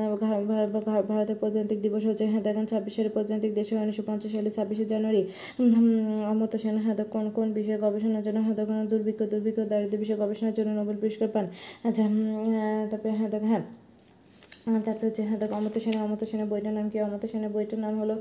[1.11, 5.21] ভারতের প্রজাতান্ত্রিক দিবস হচ্ছে হ্যাঁ দেখেন ছাব্বিশ সালের প্রজাতান্ত্রিক দেশ উনিশশো পঞ্চাশ সালে ছাব্বিশে জানুয়ারি।
[6.33, 8.55] অমর্ত্য সেন হ্যাঁ কোন কোন বিষয়ে গবেষণার জন্য হ্যাঁ
[8.91, 11.45] দুর্ভিক্ষ দুর্ভিক্ষ দারিদ্র বিষয়ে গবেষণার জন্য নোবেল পুরস্কার পান।
[11.87, 12.03] আচ্ছা
[12.91, 13.63] তারপরে হ্যাঁ হ্যাঁ
[14.86, 16.97] তারপরে হচ্ছে হ্যাঁ দেখো অমর্ত্য সেনের অমর্ত্য সেনের বইটার নাম কি?
[17.07, 18.16] অমর্ত্য সেনের বইটার নাম হলো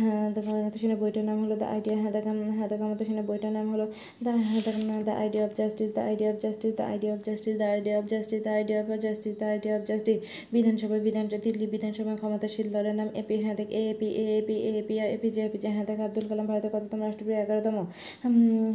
[0.00, 3.26] হ্যাঁ দেখো অমর্ত্য সেনের বইটার নাম হলো দ্য আইডিয়া হ্যাঁ দেখো হ্যাঁ দেখো অমর্ত্য সেনের
[3.30, 3.84] বইটার নাম হলো
[4.24, 4.62] দ্য হ্যাঁ
[5.06, 8.04] the idea of justice the idea of justice the idea of justice the idea of
[8.12, 10.18] justice the idea of justice the idea of justice
[10.54, 15.68] বিধানসভা বিধান, দিল্লি বিধানসভায় ক্ষমতাশীল দলের নাম এপি হ্যাঁ দেখ AP AP AP APJ APJ
[15.74, 17.34] হ্যাঁ দেখ, আব্দুল কালাম ভারতের কততম রাষ্ট্রপতি?
[17.44, 17.76] এগারোতম।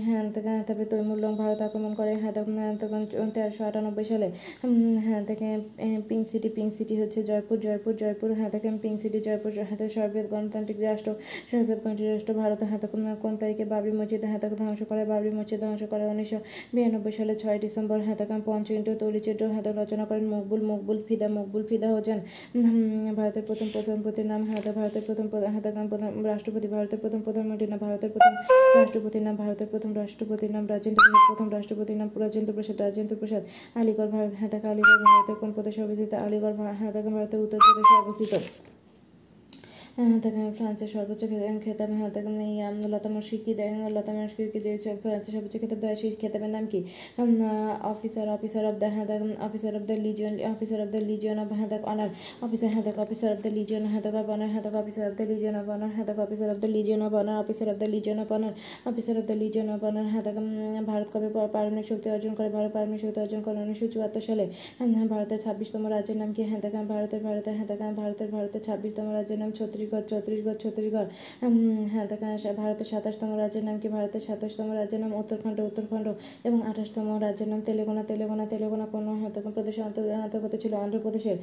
[0.06, 0.22] হ্যাঁ
[0.68, 3.02] তারপরে তৈমুল্লং ভারত আক্রমণ করে হ্যাঁ তখন
[3.36, 4.28] তেরোশো আটানব্বই সালে।
[5.06, 5.50] হ্যাঁ দেখে
[6.10, 10.80] পিঙ্ক সিটি পিঙ্ক সিটি হচ্ছে জয়পুর জয়পুর জয়পুর হাতাকাম পিঙ্ক সিটি, জয়পুর, হাতে সর্বেদ গণতান্ত্রিক
[10.88, 11.10] রাষ্ট্র
[11.50, 12.92] সর্বেদ গণতান্ত্রিক রাষ্ট্র, ভারত হাতক
[13.24, 15.04] কোন তারিখে বাবরি মসজিদ হাতাক ধ্বংস করে?
[15.12, 16.40] বাবরি মসজিদ ধ্বংস করে উনিশশো
[16.74, 21.64] বিরানব্বই সালে ছয় ডিসেম্বর। হাতাকাম পঞ্চ ইন্টু তলিচিত্র হাতক রচনা করেন মকবুল মকবুল ফিদা মকবুল
[21.70, 22.20] ফিদা হচ্ছেন
[23.20, 25.26] ভারতের প্রথম প্রধানমন্ত্রীর নাম হাতা, ভারতের প্রথম
[25.56, 28.34] হাতাকাম প্রধান রাষ্ট্রপতি, ভারতের প্রথম প্রধানমন্ত্রীর নাম ভারতের প্রথম
[28.80, 33.44] রাষ্ট্রপতির নাম, ভারতের প্রথম রাষ্ট্রপতির নাম রাজেন্দ্র প্রসাদ প্রথম রাষ্ট্রপতির নাম রাজেন্দ্র প্রসাদ রাজেন্দ্র প্রসাদ
[33.80, 36.14] আলিগড়, ভারত হাতাকা আলিগড়, ভারতের কোন প্রদেশে অবস্থিত?
[36.26, 36.56] আলিগড়
[36.90, 38.34] হাতাকা ভারতের উত্তরপ্রদেশে অবস্থিত।
[40.00, 41.22] তাকে ফ্রান্সের সর্বোচ্চ
[41.66, 42.30] খেতাব হ্যাঁ তাকে
[42.90, 44.72] লতা মুশফিকি দেয় লতা মুশফিকি যে
[45.04, 46.80] ফ্রান্সের সর্বোচ্চ খেতাব দেয় সেই খেতাবের নাম কি
[47.84, 49.08] অফিসার অফিসার অফ দ্য হ্যাঁ
[49.40, 52.10] officer of the legion officer of the legion of হ্যাঁ অনার
[52.42, 55.68] অফিসার হ্যাঁ অফিসার অফ দ্য লিজিয়ন হ্যাঁ অফ অনার হ্যাঁ officer of the legion of
[55.68, 58.54] honour হ্যাঁ officer of the legion of honour officer of the legion of honour
[58.86, 60.24] officer of the legion of honour হ্যাঁ
[60.86, 64.46] ভারত কবে পারমাণবিক শক্তি অর্জন করে ভারত পারমাণবিক শক্তি অর্জন করে উনিশশো চুয়াত্তর সালে
[65.10, 69.50] ভারতের ছাব্বিশতম রাজ্যের নাম কি হ্যাঁ ভারতের ভারতের হ্যাঁ ভারতের ভারতের ছাব্বিশতম রাজ্যের নাম
[69.90, 71.08] ছত্তিশগড় ছত্তিশগড় ছত্তিশগড়
[71.94, 72.06] হ্যাঁ
[72.60, 76.08] ভারতের সাতাশতম রাজ্যের নাম কি ভারতের সাতাশতম রাজ্যের নাম উত্তরাখণ্ড উত্তরাখণ্ড
[76.44, 81.38] এবং আঠাশতম রাজ্যের নাম তেলেঙ্গানা তেলেঙ্গানা তেলেঙ্গানা কোন তখন প্রদেশের অন্তর্গত ছিল অন্ধ্রপ্রদেশের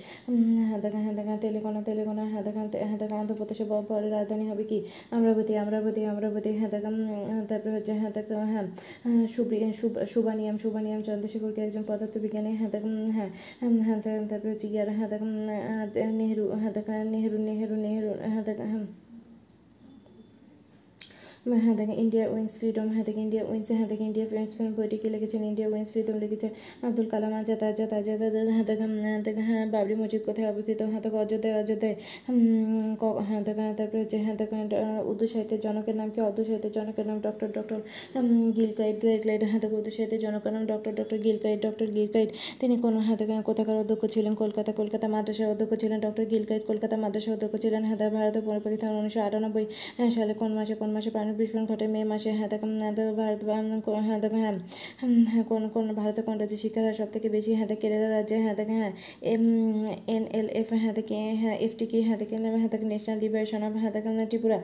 [0.60, 4.78] হ্যাঁ দেখা হ্যাঁ দেখা তেলেঙ্গানা তেলেঙ্গানা হ্যাঁ দেখা হ্যাঁ দেখা অন্ধ্রপ্রদেশের পরে রাজধানী হবে কি
[5.12, 6.90] অমরাবতী অমরাবতী অমরাবতী হ্যাঁ দেখা
[7.48, 8.66] তারপরে হচ্ছে হ্যাঁ দেখা হ্যাঁ
[9.26, 9.58] সুব্রি
[10.06, 13.30] সুবানিয়াম সুবানিয়াম চন্দ্রশেখরকে একজন পদার্থবিজ্ঞানী হ্যাঁ দেখা হ্যাঁ
[13.82, 13.98] হ্যাঁ
[14.30, 15.26] তারপরে হচ্ছে গিয়ে হ্যাঁ দেখা
[16.12, 19.05] নেহরু হ্যাঁ দেখা নেহরু নেহরু নেহরু হ্যাঁ দেখা
[21.46, 24.96] হ্যাঁ দেখেন ইন্ডিয়া উইন্স ফ্রিডম হ্যাঁ দেখেন ইন্ডিয়া উইন্স হ্যাঁ দেখেন ইন্ডিয়া ফ্রেন্ডস ফ্রেন্ড বইটি
[25.02, 26.48] কি লিখেছেন ইন্ডিয়া উইন্স ফ্রিডম লিখেছে
[26.82, 28.90] আব্দুল কালাম আজাদ আজাদ আজাদ আজাদ হ্যাঁ দেখেন
[29.26, 31.96] দেখেন হ্যাঁ বাবরি মসজিদ কোথায় অবস্থিত হ্যাঁ দেখো অযোধ্যায় অযোধ্যায়
[33.28, 34.60] হ্যাঁ দেখেন তারপরে হচ্ছে হ্যাঁ দেখেন
[35.10, 37.78] উর্দু সাহিত্যের জনকের নাম কি উর্দু সাহিত্যের জনকের নাম ডক্টর ডক্টর
[38.56, 42.08] গিল ক্রাইড গ্রেগ লাইড হ্যাঁ দেখো উর্দু সাহিত্যের জনকের নাম doctor doctor Gilchrist doctor Gil
[42.60, 46.96] তিনি কোন হ্যাঁ দেখেন কোথাকার অধ্যক্ষ ছিলেন কলকাতা কলকাতা মাদ্রাসার অধ্যক্ষ ছিলেন ডক্টর গিল কলকাতা
[46.96, 49.66] মাদ্রাসার অধ্যক্ষ ছিলেন হ্যাঁ ভারতের পরিপ্রেক্ষিতে উনিশশো আটানব্বই
[50.10, 52.48] সালে কোন মাসে কোন মাসে পানি বিস্ফোরণ ঘটে মে মাসে হ্যাঁ
[53.16, 54.54] ভারত হ্যাঁ হ্যাঁ
[55.26, 58.54] হ্যাঁ কোন কোন ভারতের কোন রাজ্যে শিক্ষার হার সব থেকে বেশি হ্যাঁ কেরালা রাজ্যে হ্যাঁ
[58.70, 59.44] হ্যাঁ এম
[60.06, 62.18] এন এল এফ হ্যাঁ দেখে হ্যাঁ এফ টি কি হ্যাঁ
[62.56, 63.92] হ্যাঁ ন্যাশনাল লিবারেশন অফ হ্যাঁ
[64.26, 64.58] ত্রিপুরা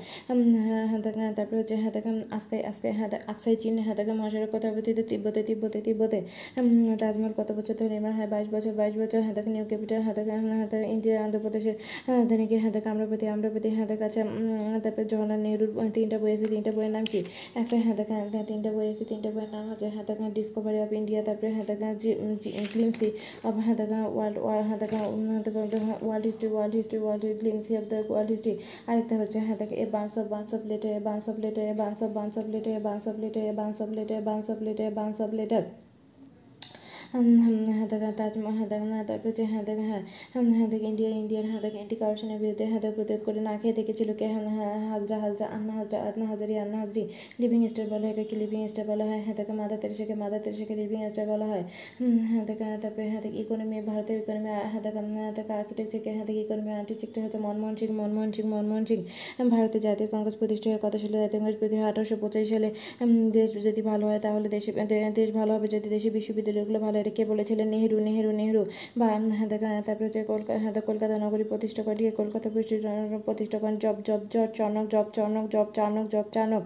[0.67, 1.93] হ্যাঁ তারপরে হচ্ছে হ্যাঁ
[2.31, 6.19] আজকে আজকে হ্যাঁ আকসাই চীন হ্যাঁ মহাসড়ক কথা অবস্থিত তিব্বতে তিব্বতে তিব্বতে
[7.01, 10.87] তাজমহল কত বছর ধরে নির্মাণ হয় বাইশ বছর বাইশ বছর হ্যাঁ নিউ ক্যাপিটাল হ্যাঁ হ্যাঁ
[10.87, 11.75] ইন্ডিয়া অন্ধ্রপ্রদেশের
[12.09, 14.23] রাজধানী কি হ্যাঁ আম্রপতি আম্রপতি হ্যাঁ আচ্ছা
[14.83, 17.21] তারপরে জওয়াহরলাল নেহরুর তিনটা বই আছে তিনটা বইয়ের নাম কি?
[17.61, 18.17] একটা হ্যাঁ দেখা
[18.51, 21.89] তিনটা বই আছে, তিনটা বইয়ের নাম হচ্ছে হ্যাঁ দেখা ডিসকভারি অফ ইন্ডিয়া তারপরে হ্যাঁ দেখা
[22.73, 23.09] গ্লিমসি
[23.45, 24.37] অফ হ্যাঁ দেখা ওয়ার্ল্ড
[24.69, 25.01] হ্যাঁ দেখা
[26.07, 28.55] world history world history world glimpses of the world history
[28.89, 31.75] আরেকটা হচ্ছে হ্যাঁ দেখা a bunch of bunch of letter a bunch of letter a
[31.75, 34.47] bunch of bunch of letter a bunch of letter a bunch of letter a bunch
[34.53, 35.92] of letter a bunch of letter হ্যাঁ
[37.13, 40.03] দেখা তাজমহল হ্যাঁ দেখা তারপর হচ্ছে হ্যাঁ হ্যাঁ
[40.51, 44.27] হ্যাঁ India ইন্ডিয়ার হ্যাঁ দেখা এন্টি কারেকশনের বিরুদ্ধে হ্যাঁ প্রতিরোধ করে না খেয়ে দেখেছিল কে
[44.27, 47.03] হ্যাঁ হাজরা হাজরা আন্না হাজরা আন্না হাজারি আন্না হাজরি
[47.41, 50.75] লিভিং স্টার বলা হয় কি লিভিং স্টার বলা হয় হ্যাঁ দেখা মাদার তেরেসাকে মাদার তেরেসাকে
[50.75, 51.65] লিভিং স্টার বলা হয়
[52.31, 54.83] হ্যাঁ দেখা তারপরে হ্যাঁ দেখা ইকোনমি ভারতের ইকোনমি হ্যাঁ হ্যাঁ
[55.33, 58.99] দেখা আর্কিটেকচারকে হ্যাঁ দেখা ইকোনমি আর্কিটেকচার হচ্ছে মনমোহন সিং মনমোহন সিং মনমোহন সিং
[59.53, 62.69] ভারতের জাতীয় কংগ্রেস প্রতিষ্ঠা হয় কত সালে জাতীয় কংগ্রেস প্রতিষ্ঠা আঠারোশো পঁচাশি সালে
[63.33, 64.71] দেশ যদি ভালো হয় তাহলে দেশে
[65.13, 68.63] দেশ ভালো হবে যদি দেশে বিশ্ববিদ্যালয়গুলো ভালো হয় কে বলেছিলেন, নেহেরু নেহেরু নেহেরু।
[69.01, 69.07] বা
[69.53, 72.49] দেখা তারপরে হচ্ছে কলকাতা কলকাতা নগরী প্রতিষ্ঠা করিয়ে কলকাতা
[73.27, 76.63] প্রতিষ্ঠা করেন Job Job Job, Charnock Job Charnock Job Charnock Job Charnock.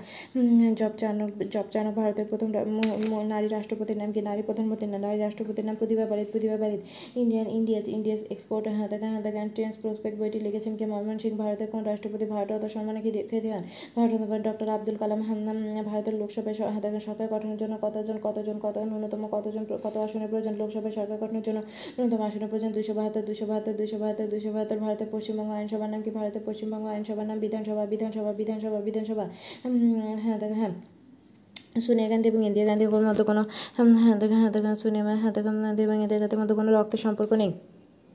[0.80, 2.48] Job Charnock Job, Charnock ভারতের প্রথম
[3.32, 4.20] নারী রাষ্ট্রপতির নাম কি?
[4.30, 6.80] নারী প্রধানমন্ত্রীর নাম। নারী রাষ্ট্রপতির নাম প্রতিভা বারিদ প্রতিভা বারিদ
[7.22, 10.84] ইন্ডিয়ান, ইন্ডিয়াস ইন্ডিয়াস এক্সপোর্ট হ্যাঁ দেখা হ্যাঁ দেখা ট্রেন্স প্রসপেক্ট বইটি লিখেছেন কে?
[10.92, 12.24] মনমোহন সিং, ভারতের কোন রাষ্ট্রপতি?
[12.34, 13.64] ভারত অত সম্মানে খ্যাতি হন
[13.96, 14.12] ভারত
[14.48, 15.20] ডক্টর আব্দুল কালাম
[15.90, 16.56] ভারতের লোকসভায়
[17.06, 19.94] সরকার গঠনের জন্য কতজন কতজন কত ন্যূনতম কতজন কত
[20.26, 21.58] আসনের প্রয়োজন লোকসভায় সরকার গঠনের জন্য
[21.94, 26.00] ন্যূনতম আসনের প্রয়োজন দুশো বাহাত্তর দুশো বাহাত্তর দুশো বাহাত্তর দুশো বাহাত্তর ভারতের পশ্চিমবঙ্গ আইনসভার নাম
[26.02, 26.10] কি?
[26.10, 29.24] ভারতের পশ্চিমবঙ্গ আইনসভার নাম বিধানসভা বিধানসভা বিধানসভা বিধানসভা।
[30.24, 30.72] হ্যাঁ হ্যাঁ।
[31.80, 33.42] সোনিয়া গান্ধী এবং ইন্দিরা গান্ধীর মতো কোনো
[33.76, 35.50] হ্যাঁ দেখা হ্যাঁ দেখা সোনিয়া হ্যাঁ দেখা
[35.82, 37.50] এবং ইন্দিরা গান্ধীর মতো কোনো রক্তের সম্পর্ক নেই।